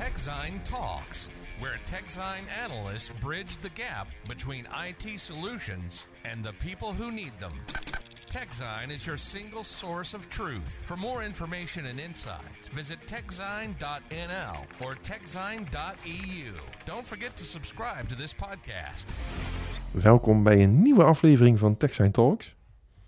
[0.00, 1.28] TechZine Talks,
[1.58, 7.52] where TechZine analysts bridge the gap between IT solutions and the people who need them.
[8.30, 10.84] TechZine is your single source of truth.
[10.86, 16.52] For more information and insights, visit techzine.nl or techzine.eu.
[16.86, 19.06] Don't forget to subscribe to this podcast.
[19.90, 22.54] Welkom bij een nieuwe aflevering van TechSign Talks.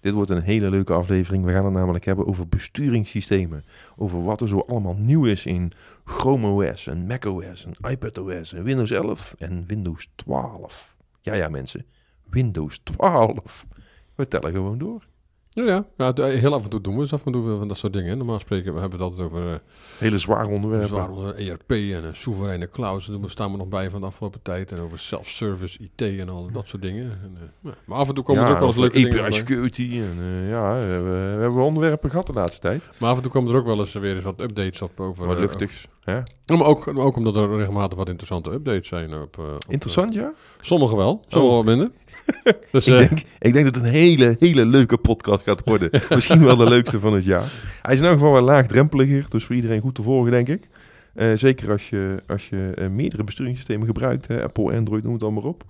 [0.02, 1.44] Dit wordt een hele leuke aflevering.
[1.44, 3.64] We gaan het namelijk hebben over besturingssystemen.
[3.96, 5.72] Over wat er zo allemaal nieuw is in
[6.04, 10.96] Chrome OS en Mac OS en iPad OS en Windows 11 en Windows 12.
[11.20, 11.86] Ja, ja mensen,
[12.24, 13.66] Windows 12.
[14.14, 15.06] We tellen gewoon door.
[15.54, 15.84] Ja, ja.
[15.96, 17.92] ja het- heel af en toe doen we eens af en toe van dat soort
[17.92, 18.18] dingen.
[18.18, 19.58] Normaal spreken we hebben het altijd over eh
[19.98, 20.88] Hele zware onderwerpen.
[20.88, 23.06] zwaar onder ERP en een soevereine cloud.
[23.20, 24.72] Daar staan we nog bij van de afgelopen tijd.
[24.72, 27.04] En over self-service, IT en al dat soort dingen.
[27.04, 27.74] En, eh, ja.
[27.84, 29.90] Maar af en toe komen er ook wel eens leuke API dingen security.
[29.92, 32.90] En, eh, ja, we hebben, we hebben onderwerpen gehad de laatste tijd.
[32.98, 35.26] Maar af en toe komen er ook wel eens weer eens wat updates op over...
[35.26, 35.88] Wat eh, luchtigs.
[36.00, 36.14] hè?
[36.44, 39.14] Ja, maar ook, maar ook omdat er regelmatig wat interessante updates zijn.
[39.22, 40.22] Op, eh, op, Interessant, ja?
[40.22, 40.28] eh,
[40.60, 41.64] sommige wel, sommige Oh.
[41.64, 41.90] wel minder.
[42.72, 45.90] dus, Ik eh, denk, ik denk dat het een hele, hele leuke podcast gaat worden.
[46.08, 47.52] Misschien wel de leukste van het jaar.
[47.82, 50.68] Hij is in elk geval wel laagdrempeliger, dus voor iedereen goed te volgen, denk ik.
[51.14, 55.22] Eh, zeker als je, als je eh, meerdere besturingssystemen gebruikt, hè, Apple, Android, noem het
[55.22, 55.64] allemaal op.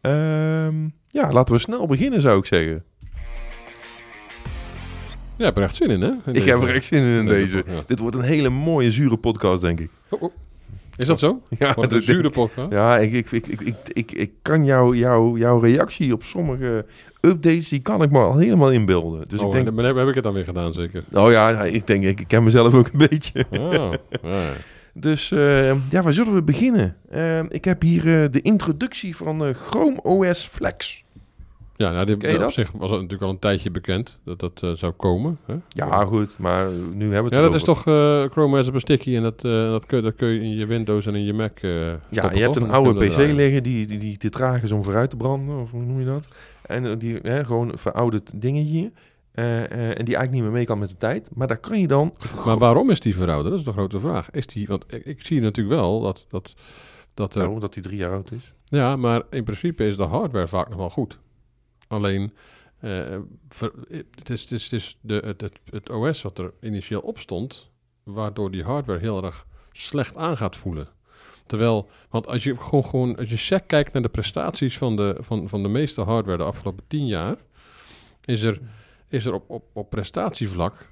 [0.00, 2.84] Ehm, ja, laten we snel beginnen, zou ik zeggen.
[5.36, 6.10] ja, je hebt er echt zin in, hè?
[6.24, 7.64] In ik heb er echt zin in, in deze.
[7.66, 7.82] ja.
[7.86, 9.90] Dit wordt een hele mooie, zure podcast, denk ik.
[10.08, 10.32] Oh, oh.
[10.96, 11.42] Is dat zo?
[11.58, 12.72] Ja, een dat- zure podcast?
[12.72, 16.86] ja ik, ik, ik, ik, ik, ik, kan jou, jou, jouw reactie op sommige
[17.20, 19.28] updates, die kan ik me al helemaal inbeelden.
[19.28, 21.04] Dus oh, ik denk, maar heb ik het dan weer gedaan, zeker?
[21.12, 23.46] oh ja, ik denk, ik, ken mezelf ook een beetje.
[23.50, 23.98] Ah, ja.
[24.98, 26.96] Dus eh, ja, waar zullen we beginnen?
[27.08, 31.04] Eh, ik heb hier eh, de introductie van Chrome OS Flex.
[31.76, 32.52] Ja, nou, dit, op dat?
[32.52, 35.38] zich was het natuurlijk al een tijdje bekend dat dat eh, zou komen.
[35.46, 35.54] Hè?
[35.68, 38.80] Ja, goed, maar nu hebben we het Ja, dat is toch eh, Chrome op een
[38.80, 41.32] sticky en dat, eh, dat, kun, dat kun je in je Windows en in je
[41.32, 44.72] Mac Ja, je hebt een oude kun PC liggen die, die, die te traag is
[44.72, 46.28] om vooruit te branden, of hoe noem je dat?
[46.62, 48.92] En die hè, gewoon verouderd dingetje.
[49.32, 51.30] eh, en die eigenlijk niet meer mee kan met de tijd.
[51.34, 52.14] Maar daar kan je dan...
[52.44, 53.50] Maar waarom is die verouderd?
[53.50, 54.30] Dat is de grote vraag.
[54.30, 56.54] Is die, want ik, ik zie natuurlijk wel dat, dat,
[57.14, 57.40] dat er...
[57.40, 58.52] Nou, omdat die drie jaar oud is.
[58.64, 61.18] Ja, maar in principe is de hardware vaak nog wel goed.
[61.86, 62.32] Alleen,
[62.80, 63.18] eh,
[63.58, 67.70] het, de, het, het, OS wat er initieel op stond,
[68.02, 70.88] waardoor die hardware heel erg slecht aan gaat voelen.
[71.46, 75.48] Terwijl, want als je gewoon, gewoon als je kijkt naar de prestaties van de, van,
[75.48, 77.36] van de meeste hardware de afgelopen tien jaar,
[78.24, 78.60] is er,
[79.08, 80.90] is er op, op, op prestatievlak,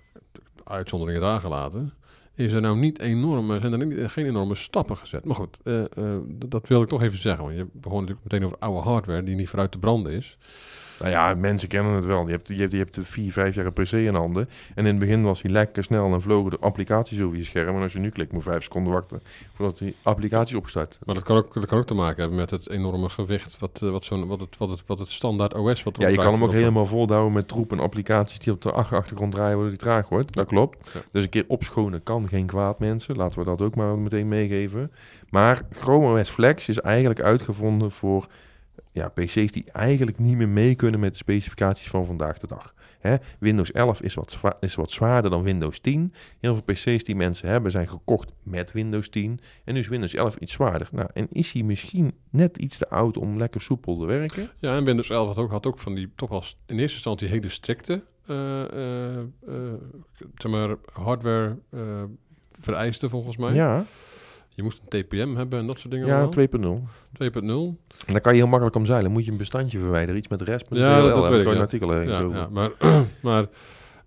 [0.65, 1.93] uitzonderingen daar gelaten,
[2.35, 5.25] is er nou niet enorme, zijn er niet, geen enorme stappen gezet.
[5.25, 7.45] Maar goed, eh, eh, dat wil ik toch even zeggen.
[7.45, 10.39] Want je begon natuurlijk meteen over oude hardware die niet vooruit te branden is.
[10.99, 12.27] Nou ja, mensen kennen het wel.
[12.27, 14.49] Je hebt, je hebt, je hebt vier, vijf jaar een PC in handen.
[14.75, 17.77] En in het begin was hij lekker snel en vlogen de applicaties over je scherm.
[17.77, 19.23] En als je nu klikt, moet vijf seconden wachten
[19.55, 20.99] voordat die applicatie opstart.
[21.05, 23.81] Maar dat kan ook, dat kan ook te maken hebben met het enorme gewicht wat,
[23.83, 26.33] eh, wat, zo'n, wat, het, wat, het, wat het standaard OS wat Ja, je kan
[26.33, 29.69] hem ook helemaal voldouwen met troep en applicaties die op de ach- achtergrond draaien, waardoor
[29.77, 30.33] die traag wordt.
[30.35, 30.91] Dat klopt.
[30.95, 31.01] Ja.
[31.13, 33.17] Dus een keer opschonen kan geen kwaad, mensen.
[33.17, 34.93] Laten we dat ook maar meteen meegeven.
[35.31, 38.27] Maar Chrome OS Flex is eigenlijk uitgevonden voor
[38.93, 42.75] ja, PC's die eigenlijk niet meer mee kunnen met de specificaties van vandaag de dag.
[43.01, 43.17] Hè?
[43.39, 46.13] Windows 11 is wat, is wat zwaarder dan Windows 10.
[46.41, 49.41] Heel veel PC's die mensen hebben zijn gekocht met Windows 10.
[49.65, 50.89] En nu is Windows 11 iets zwaarder.
[50.93, 54.51] Nou, en is hij misschien net iets te oud om lekker soepel te werken?
[54.61, 57.29] Ja, en Windows 11 had ook, had ook van die toch wel in eerste instantie
[57.29, 59.27] hele strikte eh, eh, eh,
[60.37, 61.59] zeg maar hardware
[62.61, 63.55] vereisten volgens mij.
[63.55, 63.87] Ja,
[64.55, 66.07] Je moest een TPM hebben en dat soort dingen.
[66.07, 66.81] ja allemaal.
[66.81, 66.83] 2.0.
[67.23, 67.79] 2.0.
[68.07, 69.11] En daar kan je heel makkelijk om zeilen.
[69.13, 70.17] Moet je een bestandje verwijderen.
[70.17, 70.79] Iets met rest.dll.
[70.79, 71.47] Ja, dat- dat weet ik
[71.81, 71.95] een ja.
[71.95, 72.71] ergens Ja, maar,
[73.23, 73.47] maar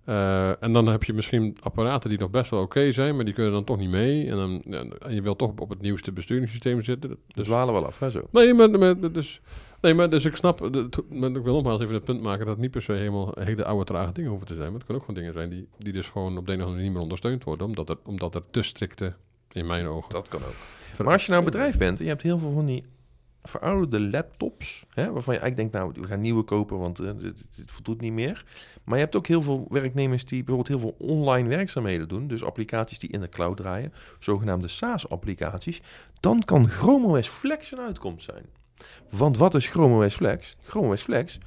[0.05, 3.33] eh, en dan heb je misschien apparaten die nog best wel oké zijn, maar die
[3.33, 4.29] kunnen dan toch niet mee.
[4.29, 7.17] En, dan, ja, en je wilt toch op het nieuwste besturingssysteem zitten.
[7.35, 8.21] Dus dwalen wel af, hè, zo.
[8.31, 9.41] nee, maar, maar, dus,
[9.81, 10.59] nee, maar dus ik snap,
[11.09, 13.65] maar ik wil nogmaals even het punt maken dat het niet per se helemaal hele
[13.65, 14.65] oude trage dingen hoeven te zijn.
[14.65, 16.65] Maar het kunnen ook gewoon dingen zijn die, die dus gewoon op de een of
[16.65, 19.13] andere manier niet meer ondersteund worden, omdat er, omdat er te strikte,
[19.51, 20.09] in mijn ogen.
[20.09, 20.53] Dat kan ook.
[21.03, 22.83] Maar als je nou een bedrijf bent en je hebt heel veel van die
[23.43, 27.21] verouderde laptops, hè, waarvan je eigenlijk denkt, nou, we gaan nieuwe kopen, want eh, dit,
[27.21, 28.45] dit- dit voldoet niet meer.
[28.83, 32.43] Maar je hebt ook heel veel werknemers die bijvoorbeeld heel veel online werkzaamheden doen, dus
[32.43, 35.81] applicaties die in de cloud draaien, zogenaamde SaaS-applicaties.
[36.19, 38.45] Dan kan Chrome OS Flex een uitkomst zijn.
[39.09, 40.55] Want wat is Chrome OS Flex?
[40.63, 41.37] Chrome OS Flex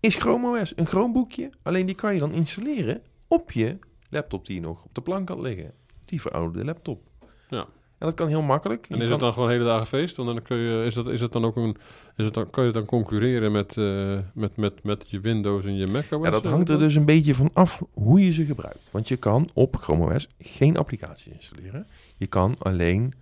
[0.00, 3.78] is Chrome OS, een Chromeboekje, alleen die kan je dan installeren op je
[4.10, 5.72] laptop die je nog op de plank had liggen.
[6.04, 7.02] Die verouderde laptop.
[7.48, 7.66] Ja.
[7.98, 8.86] En dat kan heel makkelijk.
[8.88, 10.16] En is kan- het dan gewoon hele dagen feest?
[10.16, 11.76] Want dan kun je, is, dat, is het dan ook een,
[12.16, 15.76] is het dan, kan je dan concurreren met, eh, met, met, met je Windows en
[15.76, 16.24] je Mac OS?
[16.24, 18.88] Ja, dat hangt er dus een beetje van af hoe je ze gebruikt.
[18.90, 21.86] Want je kan op Chrome OS geen applicatie installeren.
[22.16, 23.14] Je kan alleen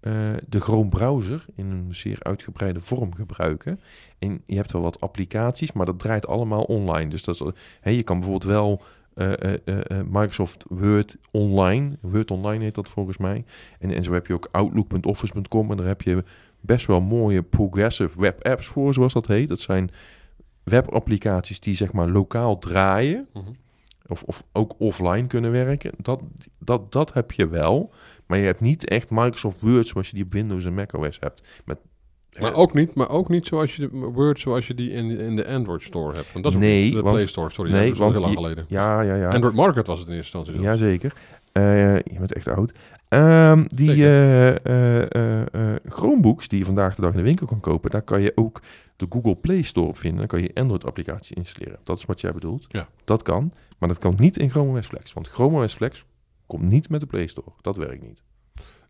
[0.00, 0.12] eh,
[0.48, 3.80] de Chrome browser in een zeer uitgebreide vorm gebruiken.
[4.18, 7.10] En je hebt wel wat applicaties, maar dat draait allemaal online.
[7.10, 8.82] Dus dat is, je kan bijvoorbeeld wel
[9.14, 13.44] eh, eh, eh, Microsoft Word online, Word online heet dat volgens mij.
[13.78, 16.24] En, en zo heb je ook Outlook.office.com en daar heb je
[16.60, 19.48] best wel mooie progressive web apps voor, zoals dat heet.
[19.48, 19.90] Dat zijn
[20.62, 23.50] webapplicaties die zeg maar lokaal draaien Mhm.
[24.06, 25.92] of, of ook offline kunnen werken.
[25.96, 26.20] Dat,
[26.58, 27.92] dat, dat heb je wel.
[28.26, 31.42] Maar je hebt niet echt Microsoft Word zoals je die op Windows en macOS hebt.
[31.64, 31.78] Met,
[32.40, 35.36] Maar ook niet, maar ook niet zoals je de Word zoals je die in, in
[35.36, 36.32] de Android Store hebt.
[36.32, 37.70] Want dat is Nee, de want- Play Store, sorry.
[37.72, 38.64] nee, dat is al want heel lang geleden.
[38.68, 39.28] Ja, ja, ja.
[39.28, 40.64] Android Market was het in eerste instantie.
[40.64, 41.14] Jazeker.
[41.52, 42.72] Eh je bent echt oud.
[43.08, 44.56] Ehm, die eh, eh,
[45.12, 48.20] eh, eh, Chromebooks die je vandaag de dag in de winkel kan kopen, daar kan
[48.22, 48.60] je ook
[48.96, 50.18] de Google Play Store op vinden.
[50.18, 51.78] Dan kan je Android-applicatie installeren.
[51.82, 52.64] Dat is wat jij bedoelt.
[52.68, 52.88] Ja.
[53.04, 55.12] Dat kan, maar dat kan niet in Chrome OS Flex.
[55.12, 56.04] Want Chrome OS Flex
[56.46, 57.50] komt niet met de Play Store.
[57.60, 58.22] Dat werkt niet.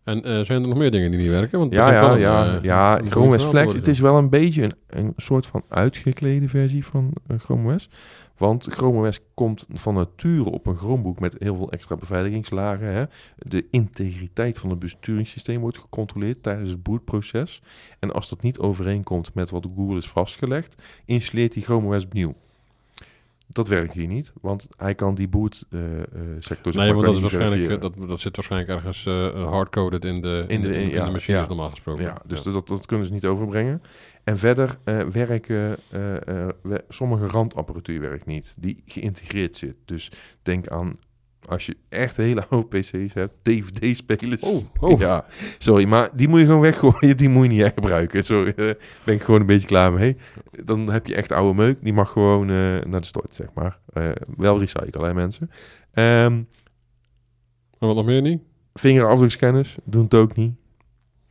[0.05, 1.59] En eh, zijn er nog meer dingen die niet werken?
[1.59, 3.01] Want Ja, ja, ja, een, eh, ja.
[3.05, 7.39] Chrome OS het is wel een beetje een, een soort van uitgeklede versie van eh,
[7.39, 7.89] Chrome OS.
[8.37, 12.87] Want Chrome OS komt van nature op een Chromebook met heel veel extra beveiligingslagen.
[12.87, 13.05] Hè.
[13.37, 17.62] De integriteit van het besturingssysteem wordt gecontroleerd tijdens het bootproces.
[17.99, 22.35] En als dat niet overeenkomt met wat Google is vastgelegd, installeert hij Chrome OS opnieuw.
[23.49, 26.05] Dat werkt hier niet, want hij kan die boot eh, eh,
[26.38, 29.49] sector zeg Nee, maar, want dat, is hij waarschijnlijk, dat, dat zit waarschijnlijk ergens eh
[29.50, 31.49] hardcoded in de, in de- in ja, de machines ja.
[31.49, 32.05] normaal gesproken.
[32.05, 33.82] Ja, dus Dat, dat kunnen ze niet overbrengen.
[34.25, 34.79] En verder
[35.12, 35.76] werken
[36.62, 39.76] we- sommige randapparatuur werkt niet, die geïntegreerd zit.
[39.85, 40.11] Dus
[40.43, 40.99] denk aan
[41.49, 44.43] als je echt hele oude PC's hebt, DVD-spelers.
[44.43, 45.00] Oh, oh.
[45.00, 45.25] Ja,
[45.58, 47.17] sorry, maar die moet je gewoon weggooien.
[47.17, 48.25] Die moet je niet echt gebruiken.
[48.25, 48.70] Sorry, eh,
[49.05, 50.17] ben ik gewoon een beetje klaar mee.
[50.64, 51.79] Dan heb je echt oude meuk.
[51.82, 53.79] Die mag gewoon eh, naar de stort, zeg maar.
[53.93, 55.50] Eh, wel recyclen, hè, mensen.
[55.93, 56.32] Ehm
[57.79, 58.43] En wat nog meer niet?
[58.75, 60.55] vingerafdrukscanners doen het ook niet.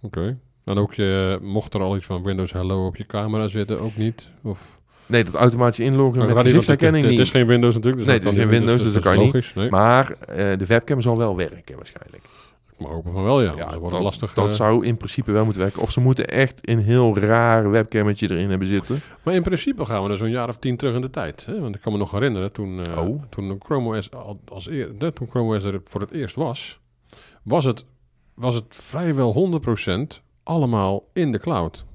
[0.01, 0.39] Oké.
[0.63, 3.95] En ook je, mocht er al iets van Windows Hello op je camera zitten, ook
[3.95, 4.29] niet?
[4.43, 4.79] Of,
[5.13, 8.05] Nee, dat automatisch inloggen Nou, met gaat niet, het, gezichtsherkenning is geen Windows natuurlijk.
[8.05, 9.69] Dus Nee, het is geen Windows, dus dat kan niet.
[9.69, 12.23] Maar eh, de webcam zal wel werken waarschijnlijk.
[12.71, 13.55] ik mag hopen van wel, ja.
[13.55, 14.33] dat wordt dat, lastig.
[14.33, 14.55] dat eh.
[14.55, 15.81] zou in principe wel moeten werken.
[15.81, 19.01] Of ze moeten echt een heel raar webcammetje erin hebben zitten.
[19.23, 21.45] Maar in principe gaan we er zo'n jaar of tien terug in de tijd.
[21.45, 21.59] Hè?
[21.59, 23.21] Want ik kan me nog herinneren, toen, eh, Oh.
[23.29, 26.79] toen Chrome OS, al- als eer, toen Chrome OS er voor het eerst was,
[27.43, 27.85] was het,
[28.33, 31.85] was het vrijwel 100% allemaal in de cloud.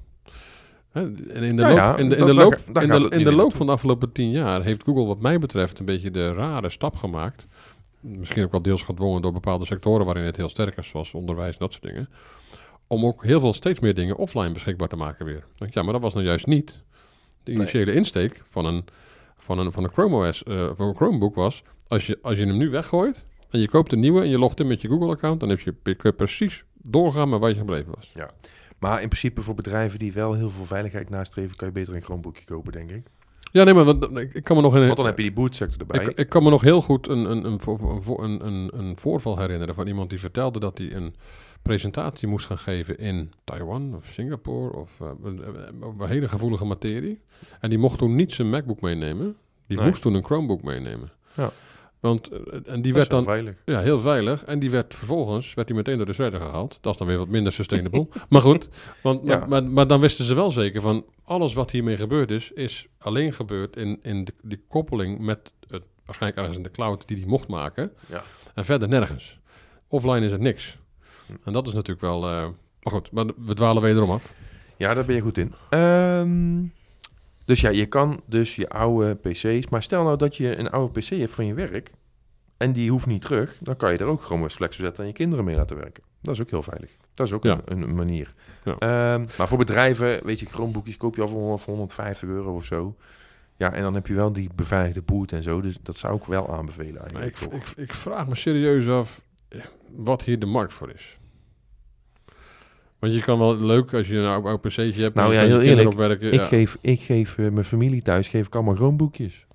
[0.91, 2.73] En in de Ja, loop, ja, in de, in dat- de daar loop, in
[3.09, 6.11] de, in de van de afgelopen tien jaar heeft Google wat mij betreft een beetje
[6.11, 7.47] de rare stap gemaakt.
[7.99, 11.51] Misschien ook wel deels gedwongen door bepaalde sectoren waarin het heel sterk is, zoals onderwijs
[11.53, 12.09] en dat soort dingen.
[12.87, 15.43] Om ook heel veel, steeds meer dingen offline beschikbaar te maken weer.
[15.69, 16.83] Ja, maar dat was nou juist niet
[17.43, 17.55] de Nee.
[17.55, 18.85] initiële insteek van een,
[19.37, 22.45] van een, van een Chrome OS, eh, van een Chromebook was, als je, als je
[22.45, 25.39] hem nu weggooit en je koopt een nieuwe en je logt in met je Google-account,
[25.39, 28.11] dan heb je, precies doorgaan met waar je gebleven was.
[28.79, 31.55] Maar in principe voor bedrijven die wel heel veel veiligheid nastreven...
[31.55, 33.07] kan je beter een Chromebookje kopen, denk ik.
[33.51, 35.79] Ja, nee, maar wat- ik, kan me nog in Want dan heb je die bootsector
[35.79, 36.05] erbij.
[36.05, 37.59] Ik, ik kan me nog heel goed een, een, een,
[38.19, 41.15] een, een, een voorval herinneren van iemand die vertelde dat hij een
[41.61, 45.41] presentatie moest gaan geven in Taiwan of Singapore of eh, een-
[45.81, 47.21] een- hele gevoelige materie.
[47.59, 49.35] En die mocht toen niet zijn MacBook meenemen.
[49.67, 49.87] Die Nee.
[49.87, 51.09] moest toen een Chromebook meenemen.
[51.33, 51.51] Ja.
[51.99, 53.55] Want eh, en die werd dan veilig.
[53.65, 54.43] ja, heel veilig.
[54.45, 56.77] En die werd vervolgens werd die meteen door de shredder gehaald.
[56.81, 58.07] Dat is dan weer wat minder sustainable.
[58.29, 58.67] maar goed,
[59.03, 59.37] want, Ja.
[59.39, 62.87] maar, maar, maar dan wisten ze wel zeker van alles wat hiermee gebeurd is, is
[62.97, 67.17] alleen gebeurd in, in de, die koppeling met het waarschijnlijk ergens in de cloud die
[67.17, 67.91] die mocht maken.
[68.07, 68.23] Ja.
[68.55, 69.39] En verder nergens.
[69.87, 70.77] Offline is er niks.
[71.25, 71.33] Hm.
[71.43, 72.23] En dat is natuurlijk wel.
[72.23, 72.29] eh,
[72.83, 74.33] maar goed, maar we dwalen wederom af.
[74.77, 75.53] Ja, daar ben je goed in.
[75.69, 76.61] Ehm,
[77.49, 79.69] dus ja, je kan dus je oude PC's...
[79.69, 81.91] Maar stel nou dat je een oude PC hebt van je werk...
[82.57, 83.57] en die hoeft niet terug...
[83.61, 85.03] dan kan je er ook Chrome OS Flex zetten...
[85.03, 86.03] en je kinderen mee laten werken.
[86.21, 86.95] Dat is ook heel veilig.
[87.13, 87.61] Dat is ook Ja.
[87.65, 88.33] een, een manier.
[88.63, 88.75] Ja.
[88.77, 92.55] Ehm, maar voor bedrijven, weet je, Chromebookjes koop je al voor 100, voor 150 euro
[92.55, 92.95] of zo.
[93.57, 95.61] Ja, en dan heb je wel die beveiligde boot en zo.
[95.61, 97.39] Dus dat zou ik wel aanbevelen eigenlijk.
[97.39, 99.21] ik, ik, ik vraag me serieus af
[99.95, 101.18] wat hier de markt voor is.
[102.99, 105.15] Want je kan wel leuk als je een oude, oude PC'tje hebt.
[105.15, 106.31] Nou ja, heel eerlijk, werken.
[106.31, 106.45] ik ja.
[106.45, 109.45] geef, ik geef eh, mijn familie thuis geef ik allemaal Chromebookjes.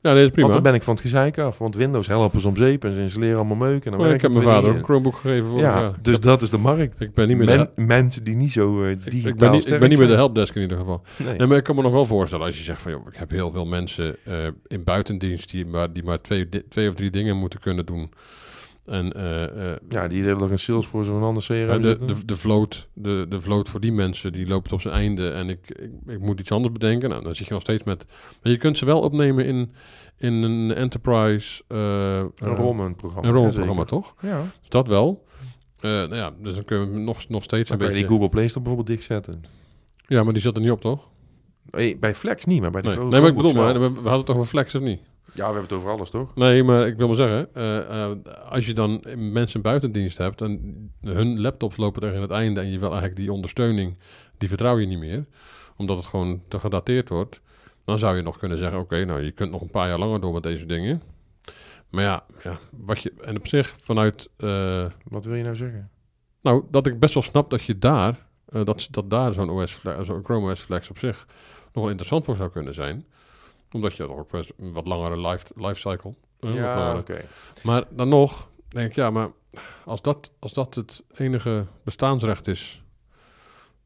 [0.00, 0.42] ja, dat is prima.
[0.42, 1.58] Want dan ben ik van het gezeik af.
[1.58, 3.84] Want Windows helpen ze om zeep en ze installeren allemaal meuk.
[3.84, 5.50] En dan ik heb mijn vader ook een Chromebook gegeven.
[5.50, 5.94] Voor Ja, ja.
[6.02, 7.00] dus dat is de markt.
[7.00, 9.50] Ik ben niet meer de, Men- mensen die niet zo eh ik, digitaal ik ben
[9.50, 11.02] niet, ik ben niet meer de helpdesk in ieder geval.
[11.24, 11.36] Nee.
[11.38, 12.92] Nee, maar ik kan me nog wel voorstellen als je zegt van...
[12.92, 16.88] Joh, ik heb heel veel mensen eh, in buitendienst die maar, die maar twee, twee
[16.88, 18.10] of drie dingen moeten kunnen doen.
[18.86, 21.96] En eh, eh, Ja, die hebben nog een Salesforce of een ander CRM Maar de,
[22.04, 25.30] de, de, vloot, de, de vloot voor die mensen, die loopt op zijn einde.
[25.30, 27.08] En ik, ik, ik moet iets anders bedenken.
[27.08, 28.06] Nou, dan zit je nog steeds met...
[28.42, 29.72] Maar je kunt ze wel opnemen in,
[30.16, 31.62] in een enterprise...
[31.68, 33.28] eh, een eh, rollenprogramma.
[33.28, 34.14] Een rollenprogramma, toch?
[34.20, 34.40] Ja.
[34.40, 35.24] Dus dat wel.
[35.80, 37.94] Eh, nou ja, dus dan kunnen we nog, nog steeds een beetje...
[37.94, 39.44] die Google Play Store bijvoorbeeld dichtzetten.
[40.06, 41.08] Ja, maar die zat er niet op, toch?
[42.00, 44.12] Bij Flex niet, maar bij de Nee, nee maar ik bedoel maar, we, we hadden
[44.12, 45.00] het toch over Flex of niet?
[45.32, 46.34] Ja, we hebben het over alles, toch?
[46.34, 48.16] Nee, maar ik wil maar zeggen, eh, eh,
[48.48, 52.78] als je dan mensen buitendienst hebt en hun laptops lopen tegen het einde en je
[52.78, 53.98] wil eigenlijk die ondersteuning,
[54.38, 55.24] die vertrouw je niet meer,
[55.76, 57.40] omdat het gewoon te gedateerd wordt,
[57.84, 60.20] dan zou je nog kunnen zeggen, oké, nou je kunt nog een paar jaar langer
[60.20, 61.02] door met deze dingen.
[61.90, 65.90] Maar ja, ja wat je, en op zich vanuit, eh, Wat wil je nou zeggen?
[66.42, 68.26] nou, dat ik best wel snap dat je daar,
[68.64, 71.26] dat, dat daar zo'n OS, zo'n Chrome OS Flex op zich
[71.72, 73.04] nog wel interessant voor zou kunnen zijn.
[73.76, 76.14] Omdat je toch ook best een wat langere life, lifecycle.
[76.40, 77.24] ja, oké.
[77.62, 79.28] maar dan nog, denk ik, ja, maar
[79.84, 82.82] als dat, als dat het enige bestaansrecht is,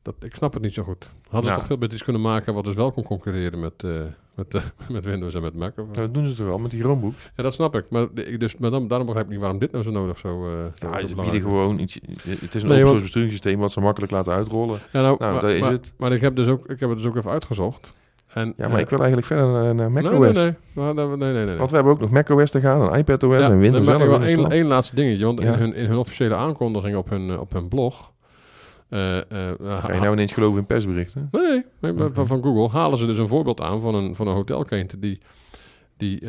[0.02, 1.11] dat, ik snap het niet zo goed.
[1.23, 1.54] Hadden ze Ja.
[1.56, 4.02] toch veel beter iets kunnen maken wat dus wel kon concurreren met, eh,
[4.35, 4.62] met, eh,
[4.94, 5.70] met Windows en met Mac?
[5.78, 7.30] Of- Nou, dat doen ze toch wel met die Chromebooks?
[7.37, 7.90] Ja, dat snap ik.
[7.90, 10.28] Maar, ik dus, maar dan, daarom begrijp ik niet waarom dit nou zo nodig zo,
[10.47, 11.99] eh zo- Ja, zo ze bieden gewoon iets...
[12.23, 14.80] Het is een Nee, open besturingssysteem wat ze makkelijk laten uitrollen.
[14.92, 15.94] Ja, nou, Nou, maar, daar is maar, het.
[15.97, 17.92] maar ik heb, dus ook, ik heb het dus ook even uitgezocht.
[18.35, 20.11] En, Ja, maar eh, ik wil eigenlijk verder naar, naar macOS.
[20.35, 21.07] Nee, nee, nee.
[21.17, 21.57] Nee, nee, nee.
[21.57, 24.09] Want we hebben ook nog macOS te gaan, en iPadOS Ja, en Windows maar 11.
[24.09, 24.53] wel één, 12.
[24.53, 25.25] één laatste dingetje.
[25.25, 25.53] Want Ja.
[25.53, 28.13] in, hun, in hun officiële aankondiging op hun, eh, op hun blog...
[28.89, 28.99] eh,
[29.61, 31.29] Ga je nou ineens geloven in persberichten?
[31.31, 34.35] Nee, nee, van, van Google halen ze dus een voorbeeld aan van een, van een
[34.35, 35.21] hotelketen die,
[35.97, 36.23] die,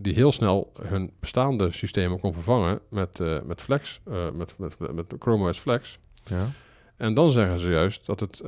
[0.00, 5.14] die heel snel hun bestaande systemen kon vervangen met, met Flex, eh, met, met, met
[5.18, 5.98] Chrome OS Flex.
[6.24, 6.46] Ja.
[6.96, 8.40] En dan zeggen ze juist dat het,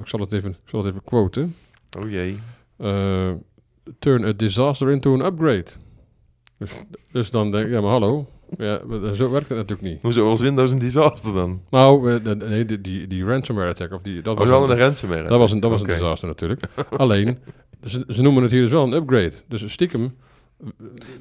[0.00, 1.56] ik zal het even, ik zal het even quoten,
[1.98, 2.36] Oh jee.
[2.76, 3.30] eh,
[3.98, 5.66] turn a disaster into an upgrade.
[6.58, 6.82] Dus,
[7.12, 8.26] dus dan denk ik, ja maar hallo,
[8.58, 9.98] ja, maar zo werkt het natuurlijk niet.
[10.02, 11.62] Hoezo was Windows een disaster dan?
[11.70, 14.70] Nou, eh, nee, die, die, die ransomware attack, of die, dat Dat was wel een-
[14.70, 15.28] een ransomware.
[15.28, 16.62] Dat was een, dat was een disaster natuurlijk.
[16.96, 17.38] Alleen,
[17.84, 19.32] ze, ze noemen het hier dus wel een upgrade.
[19.48, 20.16] Dus stiekem...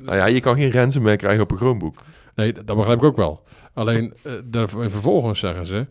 [0.01, 2.01] Nou ja, je kan geen ransomware krijgen op een Chromebook.
[2.35, 3.43] Nee, dat dat begrijp ik ook wel.
[3.73, 5.85] Alleen, eh daar, en vervolgens zeggen ze...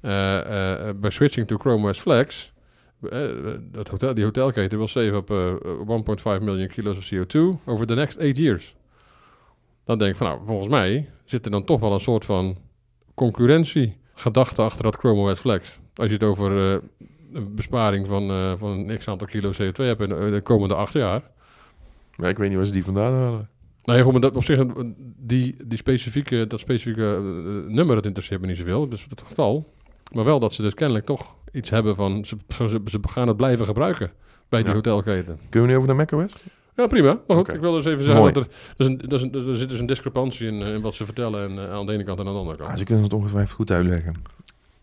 [0.00, 2.52] eh, eh, bij switching to Chrome OS Flex...
[3.10, 3.28] eh,
[3.72, 7.94] dat hotel, die hotelketen wil save op eh, 1.5 miljoen kilo's of CO2 over the
[7.94, 8.76] next 8 years.
[9.84, 12.56] Dan denk ik van, nou, volgens mij zit er dan toch wel een soort van
[13.14, 15.78] concurrentiegedachte achter dat Chrome OS Flex.
[15.94, 16.82] Als je het over eh,
[17.32, 20.74] een besparing van, eh, van een x aantal kilo CO2 hebt in de, de komende
[20.74, 21.22] acht jaar.
[22.16, 23.48] Maar ik weet niet waar ze die vandaan halen.
[23.84, 24.64] Nee, goed, maar dat op zich,
[25.16, 27.20] die, die specifieke, dat specifieke
[27.68, 29.72] nummer, dat interesseert me niet zoveel, dus het getal.
[30.12, 33.36] Maar wel dat ze dus kennelijk toch iets hebben van, ze, ze, ze gaan het
[33.36, 34.10] blijven gebruiken
[34.48, 34.74] bij die Ja.
[34.74, 35.38] hotelketen.
[35.48, 36.32] Kunnen we nu over naar macOS?
[36.76, 37.18] Ja, prima.
[37.26, 38.32] Maar goed, ik wil dus even zeggen Mooi.
[38.32, 40.74] dat er, er, is een, er, is een, er zit dus een discrepantie in, eh,
[40.74, 42.70] in wat ze vertellen en, eh, aan de ene kant en aan de andere kant.
[42.70, 44.14] Ah, ze kunnen het ongetwijfeld goed uitleggen.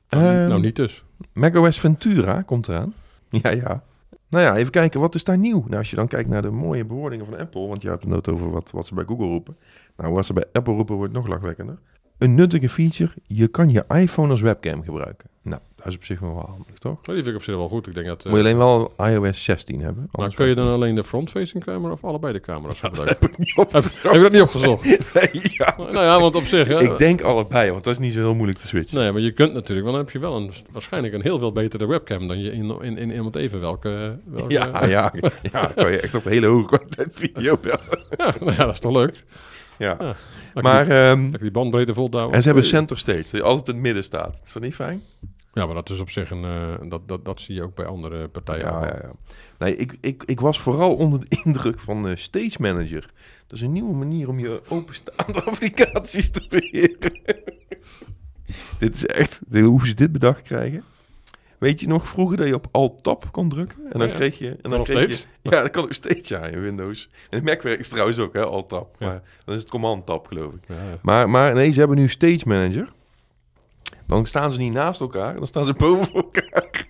[0.10, 1.04] nou, Ehm, nou, niet dus.
[1.34, 2.94] macOS Ventura komt eraan.
[3.42, 3.84] Ja, ja.
[4.30, 5.64] Nou ja, even kijken, wat is daar nieuw?
[5.68, 8.12] Nou, als je dan kijkt naar de mooie bewoordingen van Apple, want je hebt het
[8.14, 9.56] net over wat, wat ze bij Google roepen.
[9.98, 11.78] Nou, wat ze bij Apple roepen wordt nog lachwekkender.
[12.18, 15.30] Een nuttige feature, je kan je iPhone als webcam gebruiken.
[15.42, 17.02] Nou, dat is op zich wel handig, toch?
[17.02, 17.88] Die vind ik op zich wel goed.
[17.88, 18.20] Ik denk dat...
[18.26, 20.10] eh, Moet je alleen wel iOS 16 hebben.
[20.12, 23.18] maar kun je dan alleen de front-facing camera of allebei de camera's gebruiken?
[23.22, 24.84] heb ik niet heb, heb je dat niet opgezocht?
[25.14, 25.76] Nee, ja.
[25.78, 26.68] nou ja, want op zich...
[26.68, 28.98] Hè, Ik denk allebei, want dat is niet zo heel moeilijk te switchen.
[29.00, 31.52] Nee, maar je kunt natuurlijk, want dan heb je wel een, waarschijnlijk een heel veel
[31.52, 34.20] betere webcam dan je in, in, in iemand even welke...
[34.26, 35.14] welke Ja, ja,
[35.52, 37.80] ja, kan je echt op hele hoge kwaliteit video bellen.
[38.18, 39.24] ja, nou ja, dat is toch leuk.
[39.78, 39.96] Ja.
[40.00, 40.16] Ja.
[40.54, 42.34] Dat Maar, die, ehm, die bandbreedte volhouden.
[42.36, 44.42] en ze hebben center stage, je altijd in het midden staat.
[44.46, 45.02] Is dat niet fijn?
[45.56, 46.44] Ja, maar dat is op zich een...
[46.44, 48.66] eh, dat, dat, dat zie je ook bij andere partijen.
[48.66, 49.12] Ja, ja, ja.
[49.60, 53.10] Nee, ik, ik, ik was vooral onder de indruk van eh, Stage Manager.
[53.48, 57.22] Dat is een nieuwe manier om je openstaande applicaties te beheren.
[58.80, 60.84] dit is echt, de- hoe ze dit bedacht krijgen.
[61.58, 63.92] Weet je nog vroeger dat je op Alt-Tab kon drukken?
[63.92, 64.14] En dan Ja.
[64.14, 64.58] kreeg je...
[64.62, 65.28] En dan kreeg steeds?
[65.42, 67.10] Je, ja, dat kan ook steeds, ja, in Windows.
[67.30, 68.96] En Mac werkt trouwens ook, hè, Alt-Tab.
[69.00, 69.06] Ja.
[69.08, 70.62] Maar dan is het Command-Tab, geloof ik.
[71.02, 72.94] Maar, maar nee, ze hebben nu Stage Manager.
[74.08, 76.88] Dan staan ze niet naast elkaar, dan staan ze boven elkaar.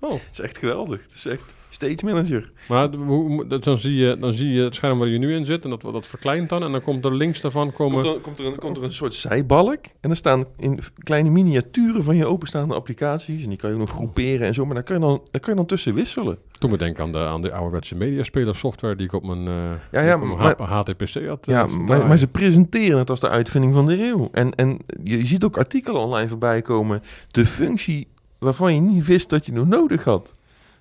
[0.00, 0.10] Oh.
[0.10, 1.02] Dat is echt geweldig.
[1.02, 2.52] Het is echt Stage Manager.
[2.68, 5.64] Maar hoe, dan, zie je, dan zie je het scherm waar je nu in zit
[5.64, 6.62] en dat, dat verkleint dan.
[6.62, 8.02] En dan komt er links daarvan komen...
[8.02, 9.78] Komt er, komt, er een, komt er een soort zijbalk.
[10.00, 13.42] En er staan in kleine miniaturen van je openstaande applicaties.
[13.42, 14.64] En die kan je ook nog groeperen en zo.
[14.64, 16.38] Maar daar kan je dan, daar kan je dan tussen wisselen.
[16.58, 19.70] Toen me denken aan de, aan de ouderwetse mediaspeler software die ik op mijn, eh,
[19.92, 21.46] Ja, ja, op mijn maar- H- HTPC had.
[21.46, 24.28] Ja, eh, maar, maar ze presenteren het als de uitvinding van de eeuw.
[24.32, 27.02] En, en je, je ziet ook artikelen online voorbij komen.
[27.30, 30.32] De functie waarvan je niet wist dat je nog nodig had.